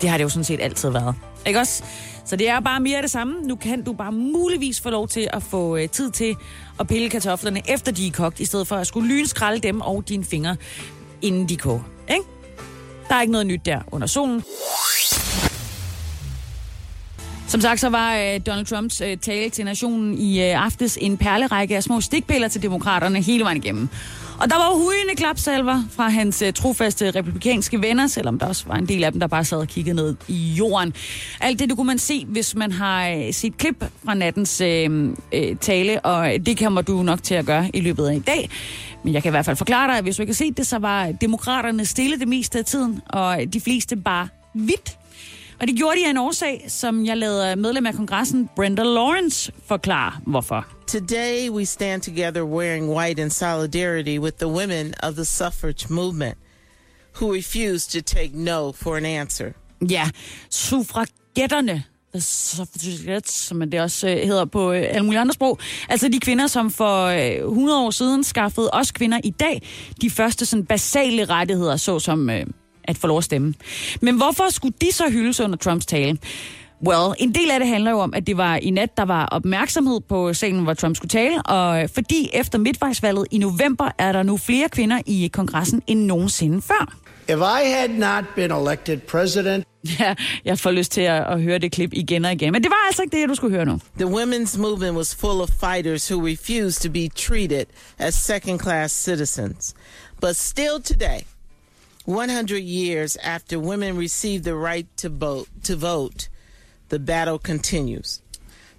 det 0.00 0.10
har 0.10 0.16
det 0.16 0.24
jo 0.24 0.28
sådan 0.28 0.44
set 0.44 0.60
altid 0.60 0.90
været. 0.90 1.14
Ikke 1.46 1.58
også? 1.58 1.84
Så 2.24 2.36
det 2.36 2.48
er 2.48 2.60
bare 2.60 2.80
mere 2.80 2.96
af 2.96 3.02
det 3.02 3.10
samme. 3.10 3.40
Nu 3.40 3.56
kan 3.56 3.84
du 3.84 3.92
bare 3.92 4.12
muligvis 4.12 4.80
få 4.80 4.90
lov 4.90 5.08
til 5.08 5.28
at 5.32 5.42
få 5.42 5.76
øh, 5.76 5.88
tid 5.88 6.10
til 6.10 6.36
at 6.80 6.88
pille 6.88 7.10
kartoflerne, 7.10 7.62
efter 7.68 7.92
de 7.92 8.06
er 8.06 8.12
kogt, 8.12 8.40
i 8.40 8.44
stedet 8.44 8.66
for 8.66 8.76
at 8.76 8.86
skulle 8.86 9.08
lynskralde 9.08 9.60
dem 9.60 9.80
og 9.80 10.08
dine 10.08 10.24
fingre, 10.24 10.56
inden 11.22 11.48
de 11.48 11.56
koger. 11.56 11.82
Ikke? 12.10 12.22
Der 13.08 13.14
er 13.14 13.20
ikke 13.20 13.32
noget 13.32 13.46
nyt 13.46 13.66
der 13.66 13.80
under 13.90 14.06
solen. 14.06 14.44
Som 17.48 17.60
sagt, 17.60 17.80
så 17.80 17.88
var 17.88 18.16
øh, 18.16 18.40
Donald 18.46 18.66
Trumps 18.66 19.00
øh, 19.00 19.16
tale 19.16 19.50
til 19.50 19.64
nationen 19.64 20.18
i 20.18 20.42
øh, 20.42 20.64
aftes 20.64 20.98
en 21.00 21.16
perlerække 21.16 21.76
af 21.76 21.82
små 21.82 22.00
stikpiller 22.00 22.48
til 22.48 22.62
demokraterne 22.62 23.22
hele 23.22 23.44
vejen 23.44 23.56
igennem. 23.56 23.88
Og 24.40 24.50
der 24.50 24.56
var 24.56 24.74
hujende 24.74 25.14
klapsalver 25.16 25.82
fra 25.90 26.08
hans 26.08 26.42
uh, 26.42 26.52
trofaste 26.52 27.10
republikanske 27.10 27.82
venner, 27.82 28.06
selvom 28.06 28.38
der 28.38 28.46
også 28.46 28.64
var 28.66 28.74
en 28.74 28.88
del 28.88 29.04
af 29.04 29.12
dem, 29.12 29.20
der 29.20 29.26
bare 29.26 29.44
sad 29.44 29.58
og 29.58 29.68
kiggede 29.68 29.96
ned 29.96 30.16
i 30.28 30.52
jorden. 30.58 30.94
Alt 31.40 31.58
det, 31.58 31.70
du 31.70 31.74
kunne 31.74 31.86
man 31.86 31.98
se, 31.98 32.24
hvis 32.24 32.54
man 32.54 32.72
har 32.72 33.08
øh, 33.08 33.32
set 33.32 33.56
klip 33.58 33.84
fra 34.04 34.14
nattens 34.14 34.60
øh, 34.60 35.14
tale, 35.60 36.00
og 36.00 36.30
det 36.46 36.58
kommer 36.58 36.82
du 36.82 37.02
nok 37.02 37.22
til 37.22 37.34
at 37.34 37.46
gøre 37.46 37.70
i 37.74 37.80
løbet 37.80 38.06
af 38.06 38.14
i 38.14 38.18
dag. 38.18 38.50
Men 39.04 39.14
jeg 39.14 39.22
kan 39.22 39.30
i 39.30 39.32
hvert 39.32 39.44
fald 39.44 39.56
forklare 39.56 39.88
dig, 39.88 39.98
at 39.98 40.04
hvis 40.04 40.16
du 40.16 40.22
ikke 40.22 40.30
har 40.30 40.34
set 40.34 40.56
det, 40.56 40.66
så 40.66 40.78
var 40.78 41.12
demokraterne 41.12 41.86
stille 41.86 42.18
det 42.18 42.28
meste 42.28 42.58
af 42.58 42.64
tiden, 42.64 43.00
og 43.08 43.38
de 43.52 43.60
fleste 43.60 43.96
bare 43.96 44.28
vidt 44.54 44.97
og 45.60 45.66
det 45.68 45.76
gjorde 45.76 46.00
de 46.00 46.06
af 46.06 46.10
en 46.10 46.16
årsag, 46.16 46.64
som 46.68 47.06
jeg 47.06 47.16
lavede 47.16 47.56
medlem 47.56 47.86
af 47.86 47.94
kongressen, 47.94 48.48
Brenda 48.56 48.82
Lawrence, 48.82 49.52
forklare 49.66 50.12
hvorfor. 50.26 50.66
Today 50.86 51.50
we 51.50 51.64
stand 51.64 52.02
together 52.02 52.42
wearing 52.42 52.90
white 52.90 53.22
in 53.22 53.30
solidarity 53.30 54.18
with 54.18 54.36
the 54.36 54.48
women 54.48 54.94
of 55.02 55.14
the 55.14 55.24
suffrage 55.24 55.86
movement 55.90 56.38
who 57.20 57.34
refuse 57.34 57.88
to 57.88 58.00
take 58.00 58.30
no 58.34 58.72
for 58.72 58.96
an 58.96 59.04
answer. 59.04 59.46
Ja, 59.90 60.10
suffragetterne 60.50 61.84
the 62.12 62.20
suffragettes, 62.20 63.34
som 63.34 63.70
det 63.70 63.80
også 63.80 64.08
øh, 64.08 64.16
hedder 64.16 64.44
på 64.44 64.72
øh, 64.72 64.84
alle 64.88 65.04
mulige 65.04 65.20
andre 65.20 65.32
sprog. 65.32 65.58
Altså 65.88 66.08
de 66.08 66.20
kvinder, 66.20 66.46
som 66.46 66.70
for 66.70 67.04
øh, 67.04 67.48
100 67.48 67.84
år 67.84 67.90
siden 67.90 68.24
skaffede 68.24 68.70
os 68.72 68.92
kvinder 68.92 69.20
i 69.24 69.30
dag 69.30 69.62
de 70.02 70.10
første 70.10 70.46
sådan 70.46 70.66
basale 70.66 71.24
rettigheder, 71.24 71.76
såsom 71.76 72.30
øh, 72.30 72.46
at 72.88 72.98
få 72.98 73.06
lov 73.06 73.18
at 73.18 73.24
stemme. 73.24 73.54
Men 74.00 74.16
hvorfor 74.16 74.50
skulle 74.50 74.74
de 74.80 74.92
så 74.92 75.10
hyldes 75.10 75.40
under 75.40 75.56
Trumps 75.56 75.86
tale? 75.86 76.18
Well, 76.86 77.14
en 77.18 77.34
del 77.34 77.50
af 77.50 77.60
det 77.60 77.68
handler 77.68 77.90
jo 77.90 77.98
om, 77.98 78.14
at 78.14 78.26
det 78.26 78.36
var 78.36 78.56
i 78.56 78.70
nat, 78.70 78.96
der 78.96 79.04
var 79.04 79.26
opmærksomhed 79.26 80.00
på 80.00 80.34
salen, 80.34 80.62
hvor 80.62 80.74
Trump 80.74 80.96
skulle 80.96 81.10
tale, 81.10 81.42
og 81.42 81.90
fordi 81.94 82.30
efter 82.32 82.58
midtvejsvalget 82.58 83.26
i 83.30 83.38
november 83.38 83.90
er 83.98 84.12
der 84.12 84.22
nu 84.22 84.36
flere 84.36 84.68
kvinder 84.68 85.00
i 85.06 85.30
kongressen 85.32 85.82
end 85.86 86.04
nogensinde 86.04 86.62
før. 86.62 86.94
If 87.28 87.36
I 87.36 87.70
had 87.70 87.88
not 87.88 88.24
been 88.36 88.52
elected 88.52 88.98
president... 88.98 89.64
Ja, 90.00 90.14
jeg 90.44 90.58
får 90.58 90.70
lyst 90.70 90.92
til 90.92 91.00
at, 91.00 91.22
at 91.26 91.42
høre 91.42 91.58
det 91.58 91.72
klip 91.72 91.90
igen 91.92 92.24
og 92.24 92.32
igen, 92.32 92.52
men 92.52 92.62
det 92.62 92.70
var 92.70 92.86
altså 92.86 93.02
ikke 93.02 93.20
det, 93.20 93.28
du 93.28 93.34
skulle 93.34 93.56
høre 93.56 93.66
nu. 93.66 93.80
The 93.98 94.06
women's 94.06 94.58
movement 94.58 94.96
was 94.96 95.14
full 95.14 95.40
of 95.40 95.48
fighters 95.60 96.12
who 96.12 96.26
refused 96.26 96.82
to 96.82 96.90
be 96.92 97.08
treated 97.08 97.64
as 97.98 98.14
second-class 98.14 98.92
citizens. 98.92 99.74
But 100.20 100.36
still 100.36 100.82
today, 100.84 101.20
100 102.08 102.56
years 102.56 103.18
after 103.18 103.60
women 103.60 103.94
received 103.94 104.44
the 104.44 104.54
right 104.54 104.86
to 104.96 105.10
vote, 105.10 105.46
to 105.62 105.76
vote, 105.76 106.30
the 106.88 106.98
battle 106.98 107.38
continues. 107.38 108.22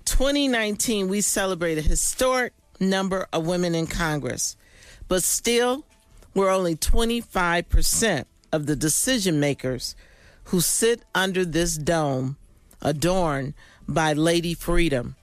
2019, 0.05 1.07
we 1.07 1.21
celebrate 1.21 1.77
a 1.77 1.81
historic 1.83 2.53
number 2.79 3.27
of 3.31 3.45
women 3.45 3.75
in 3.75 3.85
Congress, 3.85 4.57
but 5.07 5.21
still, 5.21 5.85
we're 6.33 6.49
only 6.49 6.75
25% 6.75 8.25
of 8.51 8.65
the 8.65 8.75
decision 8.75 9.39
makers 9.39 9.95
who 10.45 10.59
sit 10.59 11.03
under 11.13 11.45
this 11.45 11.77
dome 11.77 12.35
adorned 12.81 13.53
by 13.87 14.11
Lady 14.11 14.55
Freedom. 14.55 15.15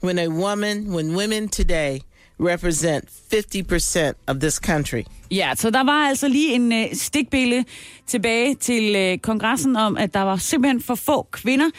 When 0.00 0.18
a 0.18 0.28
woman, 0.28 0.90
when 0.90 1.14
women 1.14 1.50
today 1.50 2.00
represent 2.40 3.04
50% 3.34 4.12
of 4.26 4.36
this 4.36 4.54
country. 4.54 5.02
Ja, 5.30 5.52
så 5.56 5.70
der 5.70 5.84
var 5.84 6.08
altså 6.08 6.28
lige 6.28 6.54
en 6.54 6.72
øh, 6.72 6.86
stikbille 6.92 7.64
tilbage 8.06 8.54
til 8.54 8.96
øh, 8.96 9.18
kongressen 9.18 9.76
om, 9.76 9.96
at 9.96 10.14
der 10.14 10.20
var 10.20 10.36
simpelthen 10.36 10.82
for 10.82 10.94
få 10.94 11.22
kvinder 11.22 11.70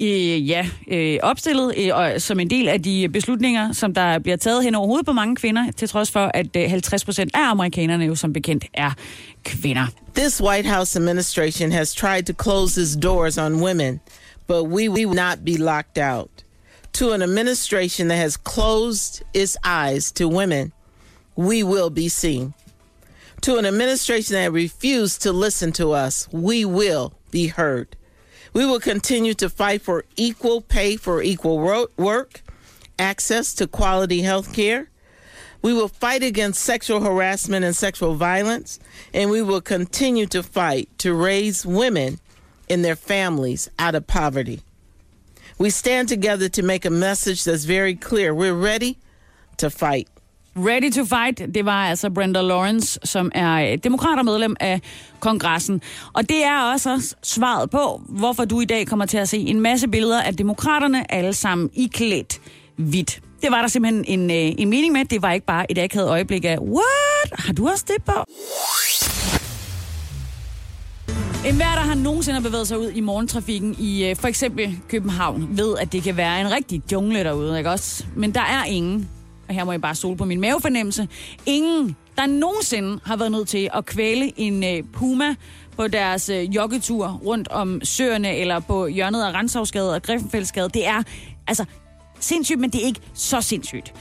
øh, 0.00 0.48
ja, 0.48 0.66
øh, 0.88 1.18
opstillet 1.22 1.74
øh, 1.78 1.96
og, 1.96 2.22
som 2.22 2.40
en 2.40 2.50
del 2.50 2.68
af 2.68 2.82
de 2.82 3.08
beslutninger, 3.08 3.72
som 3.72 3.94
der 3.94 4.18
bliver 4.18 4.36
taget 4.36 4.64
hen 4.64 4.74
over 4.74 4.86
hovedet 4.86 5.06
på 5.06 5.12
mange 5.12 5.36
kvinder, 5.36 5.70
til 5.70 5.88
trods 5.88 6.10
for, 6.10 6.30
at 6.34 6.56
øh, 6.56 6.70
50 6.70 7.04
procent 7.04 7.30
af 7.34 7.50
amerikanerne 7.50 8.04
jo 8.04 8.14
som 8.14 8.32
bekendt 8.32 8.64
er 8.74 8.90
kvinder. 9.44 9.86
This 10.14 10.42
White 10.42 10.68
House 10.68 10.98
administration 10.98 11.72
has 11.72 11.94
tried 11.94 12.22
to 12.22 12.32
close 12.42 12.80
its 12.82 12.96
doors 13.02 13.38
on 13.38 13.62
women, 13.62 14.00
but 14.46 14.62
we 14.62 14.88
will 14.88 15.14
not 15.14 15.38
be 15.44 15.52
locked 15.52 15.98
out. 15.98 16.35
To 16.96 17.12
an 17.12 17.22
administration 17.22 18.08
that 18.08 18.16
has 18.16 18.38
closed 18.38 19.22
its 19.34 19.54
eyes 19.62 20.10
to 20.12 20.26
women, 20.26 20.72
we 21.36 21.62
will 21.62 21.90
be 21.90 22.08
seen. 22.08 22.54
To 23.42 23.58
an 23.58 23.66
administration 23.66 24.32
that 24.32 24.50
refused 24.50 25.20
to 25.20 25.30
listen 25.30 25.72
to 25.72 25.92
us, 25.92 26.26
we 26.32 26.64
will 26.64 27.12
be 27.30 27.48
heard. 27.48 27.98
We 28.54 28.64
will 28.64 28.80
continue 28.80 29.34
to 29.34 29.50
fight 29.50 29.82
for 29.82 30.06
equal 30.16 30.62
pay 30.62 30.96
for 30.96 31.22
equal 31.22 31.58
work, 31.98 32.40
access 32.98 33.52
to 33.56 33.66
quality 33.66 34.22
health 34.22 34.54
care. 34.54 34.88
We 35.60 35.74
will 35.74 35.88
fight 35.88 36.22
against 36.22 36.62
sexual 36.62 37.02
harassment 37.02 37.62
and 37.62 37.76
sexual 37.76 38.14
violence, 38.14 38.80
and 39.12 39.28
we 39.28 39.42
will 39.42 39.60
continue 39.60 40.24
to 40.28 40.42
fight 40.42 40.88
to 41.00 41.12
raise 41.12 41.66
women 41.66 42.20
and 42.70 42.82
their 42.82 42.96
families 42.96 43.68
out 43.78 43.94
of 43.94 44.06
poverty. 44.06 44.62
We 45.60 45.70
stand 45.70 46.08
together 46.08 46.48
to 46.48 46.62
make 46.62 46.84
a 46.84 46.90
message 46.90 47.44
that's 47.44 47.64
very 47.64 47.94
clear. 47.94 48.34
We're 48.34 48.72
ready 48.72 48.98
to 49.58 49.70
fight. 49.70 50.08
Ready 50.56 50.90
to 50.90 51.04
fight, 51.04 51.54
det 51.54 51.64
var 51.64 51.86
altså 51.88 52.10
Brenda 52.10 52.40
Lawrence, 52.40 52.98
som 53.04 53.32
er 53.34 53.76
demokrat 53.76 54.18
og 54.18 54.24
medlem 54.24 54.56
af 54.60 54.80
kongressen. 55.20 55.82
Og 56.12 56.28
det 56.28 56.44
er 56.44 56.72
også 56.72 57.14
svaret 57.22 57.70
på, 57.70 58.02
hvorfor 58.08 58.44
du 58.44 58.60
i 58.60 58.64
dag 58.64 58.86
kommer 58.86 59.06
til 59.06 59.18
at 59.18 59.28
se 59.28 59.38
en 59.38 59.60
masse 59.60 59.88
billeder 59.88 60.22
af 60.22 60.36
demokraterne, 60.36 61.12
alle 61.12 61.32
sammen 61.32 61.70
i 61.72 61.90
klædt 61.94 62.40
hvidt. 62.76 63.20
Det 63.42 63.50
var 63.50 63.60
der 63.60 63.68
simpelthen 63.68 64.04
en, 64.04 64.30
øh, 64.30 64.54
en 64.58 64.70
mening 64.70 64.92
med. 64.92 65.04
Det 65.04 65.22
var 65.22 65.32
ikke 65.32 65.46
bare 65.46 65.70
et 65.70 65.78
akavet 65.78 66.08
øjeblik 66.08 66.44
af, 66.44 66.58
what? 66.58 67.32
Har 67.32 67.52
du 67.52 67.68
også 67.68 67.84
det 67.88 68.04
på? 68.04 68.12
En 71.46 71.56
hver, 71.56 71.74
der 71.74 71.80
har 71.80 71.94
nogensinde 71.94 72.40
har 72.40 72.48
bevæget 72.48 72.68
sig 72.68 72.78
ud 72.78 72.90
i 72.90 73.00
morgentrafikken 73.00 73.76
i 73.78 74.04
øh, 74.04 74.16
for 74.16 74.28
eksempel 74.28 74.80
København, 74.88 75.48
ved, 75.56 75.78
at 75.78 75.92
det 75.92 76.02
kan 76.02 76.16
være 76.16 76.40
en 76.40 76.52
rigtig 76.52 76.82
jungle 76.92 77.24
derude, 77.24 77.58
ikke 77.58 77.70
også? 77.70 78.06
Men 78.16 78.34
der 78.34 78.40
er 78.40 78.64
ingen, 78.64 79.08
og 79.48 79.54
her 79.54 79.64
må 79.64 79.72
jeg 79.72 79.80
bare 79.80 79.94
stole 79.94 80.16
på 80.16 80.24
min 80.24 80.40
mavefornemmelse, 80.40 81.08
ingen, 81.46 81.96
der 82.16 82.26
nogensinde 82.26 83.00
har 83.04 83.16
været 83.16 83.32
nødt 83.32 83.48
til 83.48 83.70
at 83.74 83.86
kvæle 83.86 84.40
en 84.40 84.64
øh, 84.64 84.82
puma 84.92 85.34
på 85.76 85.88
deres 85.88 86.28
øh, 86.28 86.54
joggetur 86.54 87.20
rundt 87.24 87.48
om 87.48 87.80
søerne, 87.84 88.36
eller 88.36 88.60
på 88.60 88.86
hjørnet 88.86 89.22
af 89.22 89.32
Renshavsgade 89.32 89.94
og 89.94 90.02
Griffenfeldsgade. 90.02 90.68
Det 90.68 90.86
er 90.86 91.02
altså 91.46 91.64
sindssygt, 92.20 92.60
men 92.60 92.70
det 92.70 92.82
er 92.82 92.86
ikke 92.86 93.00
så 93.14 93.40
sindssygt. 93.40 93.94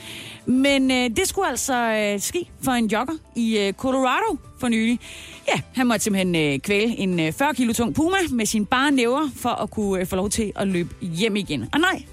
Men 0.45 0.91
øh, 0.91 1.09
det 1.09 1.27
skulle 1.27 1.49
altså 1.49 1.75
øh, 1.75 2.19
ske 2.19 2.49
for 2.61 2.71
en 2.71 2.87
jogger 2.87 3.13
i 3.35 3.57
øh, 3.57 3.73
Colorado 3.73 4.37
for 4.65 4.69
nylig. 4.69 4.99
Ja, 5.47 5.61
han 5.75 5.87
måtte 5.87 6.03
simpelthen 6.03 6.35
øh, 6.35 6.59
kvæle 6.59 6.97
en 6.97 7.19
øh, 7.19 7.33
40 7.33 7.53
kilo 7.55 7.73
tung 7.73 7.95
puma 7.95 8.17
med 8.31 8.45
sine 8.45 8.65
bare 8.65 8.91
næver 8.91 9.29
for 9.35 9.49
at 9.49 9.71
kunne 9.71 10.01
øh, 10.01 10.07
få 10.07 10.15
lov 10.15 10.29
til 10.29 10.51
at 10.55 10.67
løbe 10.67 10.95
hjem 11.01 11.35
igen. 11.35 11.69
Og 11.73 11.79
nej, 11.79 12.03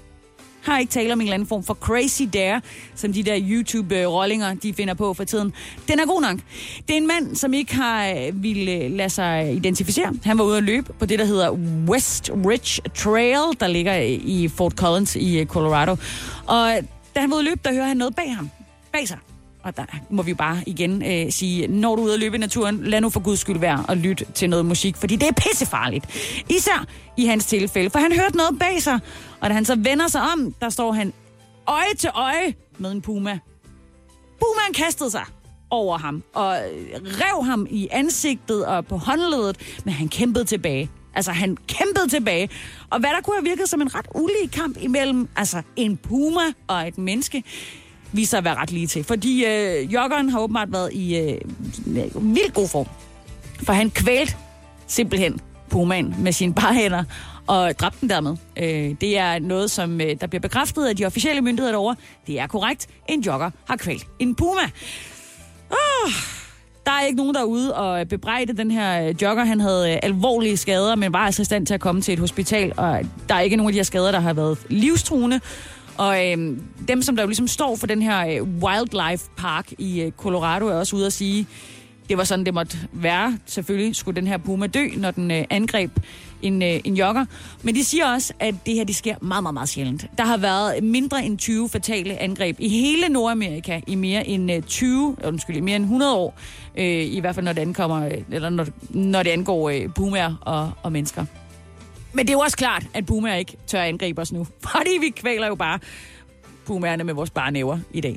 har 0.61 0.79
ikke 0.79 0.91
tale 0.91 1.13
om 1.13 1.19
en 1.19 1.27
eller 1.27 1.33
anden 1.33 1.47
form 1.47 1.63
for 1.63 1.73
crazy 1.73 2.21
dare, 2.33 2.61
som 2.95 3.13
de 3.13 3.23
der 3.23 3.39
YouTube-rollinger, 3.41 4.53
de 4.53 4.73
finder 4.73 4.93
på 4.93 5.13
for 5.13 5.23
tiden. 5.23 5.53
Den 5.87 5.99
er 5.99 6.05
god 6.05 6.21
nok. 6.21 6.39
Det 6.87 6.93
er 6.93 6.97
en 6.97 7.07
mand, 7.07 7.35
som 7.35 7.53
ikke 7.53 7.75
har 7.75 8.07
øh, 8.07 8.43
ville 8.43 8.71
øh, 8.71 8.91
lade 8.91 9.09
sig 9.09 9.53
identificere. 9.55 10.13
Han 10.23 10.37
var 10.37 10.43
ude 10.43 10.57
at 10.57 10.63
løbe 10.63 10.93
på 10.93 11.05
det, 11.05 11.19
der 11.19 11.25
hedder 11.25 11.51
West 11.89 12.31
Ridge 12.45 12.81
Trail, 12.95 13.59
der 13.59 13.67
ligger 13.67 13.97
øh, 13.97 14.09
i 14.09 14.47
Fort 14.47 14.73
Collins 14.73 15.15
i 15.15 15.45
Colorado. 15.45 15.91
Og 16.45 16.79
da 17.15 17.19
han 17.19 17.29
var 17.29 17.35
ude 17.35 17.41
at 17.41 17.45
løbe, 17.45 17.59
der 17.63 17.73
hører 17.73 17.87
han 17.87 17.97
noget 17.97 18.15
bag 18.15 18.35
ham. 18.35 18.49
Bag 18.91 19.07
sig. 19.07 19.17
Og 19.63 19.77
der 19.77 19.85
må 20.09 20.21
vi 20.21 20.31
jo 20.31 20.35
bare 20.35 20.63
igen 20.65 21.03
øh, 21.05 21.31
sige, 21.31 21.67
når 21.67 21.95
du 21.95 22.01
er 22.01 22.05
ude 22.05 22.13
at 22.13 22.19
løbe 22.19 22.35
i 22.35 22.39
naturen, 22.39 22.83
lad 22.83 23.01
nu 23.01 23.09
for 23.09 23.19
guds 23.19 23.39
skyld 23.39 23.59
være 23.59 23.85
og 23.87 23.97
lytte 23.97 24.25
til 24.33 24.49
noget 24.49 24.65
musik, 24.65 24.95
fordi 24.95 25.15
det 25.15 25.27
er 25.27 25.33
pissefarligt. 25.33 26.05
Især 26.49 26.85
i 27.17 27.25
hans 27.25 27.45
tilfælde, 27.45 27.89
for 27.89 27.99
han 27.99 28.11
hørte 28.11 28.37
noget 28.37 28.59
bag 28.59 28.81
sig, 28.81 28.99
og 29.41 29.49
da 29.49 29.53
han 29.53 29.65
så 29.65 29.75
vender 29.75 30.07
sig 30.07 30.21
om, 30.21 30.55
der 30.61 30.69
står 30.69 30.91
han 30.91 31.13
øje 31.67 31.95
til 31.97 32.09
øje 32.13 32.53
med 32.77 32.91
en 32.91 33.01
puma. 33.01 33.39
Pumaen 34.39 34.73
kastede 34.73 35.11
sig 35.11 35.25
over 35.69 35.97
ham 35.97 36.23
og 36.33 36.55
rev 36.93 37.45
ham 37.45 37.67
i 37.69 37.87
ansigtet 37.91 38.65
og 38.65 38.85
på 38.85 38.97
håndledet, 38.97 39.57
men 39.85 39.93
han 39.93 40.07
kæmpede 40.07 40.45
tilbage. 40.45 40.89
Altså, 41.15 41.31
han 41.31 41.57
kæmpede 41.67 42.07
tilbage. 42.09 42.49
Og 42.89 42.99
hvad 42.99 43.09
der 43.09 43.21
kunne 43.21 43.35
have 43.35 43.43
virket 43.43 43.69
som 43.69 43.81
en 43.81 43.95
ret 43.95 44.07
ulig 44.15 44.51
kamp 44.51 44.77
imellem 44.81 45.29
altså 45.35 45.61
en 45.75 45.97
puma 45.97 46.41
og 46.67 46.87
et 46.87 46.97
menneske, 46.97 47.43
viste 48.13 48.29
sig 48.29 48.37
at 48.37 48.43
være 48.43 48.55
ret 48.55 48.71
lige 48.71 48.87
til. 48.87 49.03
Fordi 49.03 49.45
øh, 49.45 49.93
joggeren 49.93 50.29
har 50.29 50.39
åbenbart 50.39 50.71
været 50.71 50.93
i 50.93 51.17
øh, 51.17 51.37
vildt 52.35 52.53
god 52.53 52.67
form. 52.67 52.87
For 53.63 53.73
han 53.73 53.89
kvælte 53.91 54.35
simpelthen 54.87 55.39
pumaen 55.69 56.15
med 56.19 56.31
sine 56.31 56.53
bare 56.53 56.73
hænder 56.73 57.03
og 57.47 57.79
dræbte 57.79 57.97
den 58.01 58.09
dermed. 58.09 58.35
Øh, 58.57 58.95
det 59.01 59.17
er 59.17 59.39
noget, 59.39 59.71
som 59.71 60.01
øh, 60.01 60.15
der 60.21 60.27
bliver 60.27 60.41
bekræftet 60.41 60.85
af 60.85 60.95
de 60.95 61.05
officielle 61.05 61.41
myndigheder 61.41 61.71
derovre. 61.71 61.95
Det 62.27 62.39
er 62.39 62.47
korrekt. 62.47 62.87
En 63.09 63.21
jogger 63.21 63.51
har 63.67 63.75
kvælt 63.75 64.07
en 64.19 64.35
puma. 64.35 64.61
Oh, 65.71 66.11
der 66.85 66.91
er 66.91 67.05
ikke 67.05 67.17
nogen 67.17 67.35
derude 67.35 67.75
og 67.75 68.07
bebrejde 68.07 68.57
den 68.57 68.71
her 68.71 69.07
øh, 69.07 69.15
jogger. 69.21 69.43
Han 69.43 69.59
havde 69.59 69.91
øh, 69.91 69.99
alvorlige 70.03 70.57
skader, 70.57 70.95
men 70.95 71.13
var 71.13 71.19
altså 71.19 71.41
i 71.41 71.45
stand 71.45 71.65
til 71.65 71.73
at 71.73 71.79
komme 71.79 72.01
til 72.01 72.13
et 72.13 72.19
hospital. 72.19 72.73
Og 72.77 72.99
der 73.29 73.35
er 73.35 73.39
ikke 73.39 73.55
nogen 73.55 73.69
af 73.69 73.73
de 73.73 73.79
her 73.79 73.83
skader, 73.83 74.11
der 74.11 74.19
har 74.19 74.33
været 74.33 74.57
livstruende. 74.69 75.39
Og 75.97 76.31
øh, 76.31 76.57
dem, 76.87 77.01
som 77.01 77.15
der 77.15 77.23
jo 77.23 77.27
ligesom 77.27 77.47
står 77.47 77.75
for 77.75 77.87
den 77.87 78.01
her 78.01 78.27
øh, 78.27 78.63
Wildlife 78.63 79.29
Park 79.37 79.73
i 79.77 80.01
øh, 80.01 80.11
Colorado, 80.11 80.67
er 80.67 80.75
også 80.75 80.95
ude 80.95 81.05
at 81.05 81.13
sige, 81.13 81.47
det 82.09 82.17
var 82.17 82.23
sådan, 82.23 82.45
det 82.45 82.53
måtte 82.53 82.77
være. 82.91 83.37
Selvfølgelig 83.45 83.95
skulle 83.95 84.15
den 84.15 84.27
her 84.27 84.37
puma 84.37 84.67
dø, 84.67 84.87
når 84.97 85.11
den 85.11 85.31
øh, 85.31 85.45
angreb 85.49 85.91
en, 86.41 86.61
øh, 86.61 86.79
en 86.83 86.97
jogger. 86.97 87.25
Men 87.63 87.75
de 87.75 87.83
siger 87.83 88.13
også, 88.13 88.33
at 88.39 88.55
det 88.65 88.73
her 88.73 88.83
det 88.83 88.95
sker 88.95 89.15
meget, 89.21 89.43
meget, 89.43 89.53
meget 89.53 89.69
sjældent. 89.69 90.05
Der 90.17 90.25
har 90.25 90.37
været 90.37 90.83
mindre 90.83 91.25
end 91.25 91.37
20 91.37 91.69
fatale 91.69 92.21
angreb 92.21 92.55
i 92.59 92.69
hele 92.69 93.09
Nordamerika 93.09 93.81
i 93.87 93.95
mere 93.95 94.27
end 94.27 94.51
øh, 94.51 94.61
20, 94.61 95.15
undskyld, 95.23 95.55
i 95.57 95.59
mere 95.59 95.75
end 95.75 95.83
100 95.83 96.15
år. 96.15 96.37
Øh, 96.77 96.85
I 96.85 97.19
hvert 97.19 97.35
fald, 97.35 97.45
når 97.45 97.53
det, 97.53 97.61
ankommer, 97.61 98.05
øh, 98.05 98.11
eller 98.31 98.49
når, 98.49 98.67
når 98.89 99.23
det 99.23 99.29
angår 99.29 99.69
øh, 99.69 99.89
pumaer 99.95 100.35
og, 100.41 100.71
og 100.83 100.91
mennesker. 100.91 101.25
Men 102.13 102.27
det 102.27 102.29
er 102.29 102.33
jo 102.33 102.39
også 102.39 102.57
klart, 102.57 102.83
at 102.93 103.05
boomer 103.05 103.33
ikke 103.33 103.57
tør 103.67 103.81
angribe 103.81 104.21
os 104.21 104.31
nu. 104.31 104.47
Fordi 104.71 104.97
vi 104.99 105.09
kvæler 105.09 105.47
jo 105.47 105.55
bare 105.55 105.79
boomerne 106.65 107.03
med 107.03 107.13
vores 107.13 107.29
bare 107.29 107.51
næver 107.51 107.79
i 107.91 108.01
dag. 108.01 108.15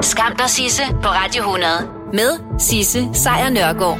Skam 0.00 0.36
dig, 0.36 0.50
Sisse, 0.50 0.82
på 1.02 1.08
Radio 1.08 1.42
100. 1.42 1.70
Med 2.12 2.58
Sisse 2.58 3.08
Sejr 3.14 3.50
Nørgaard. 3.50 3.96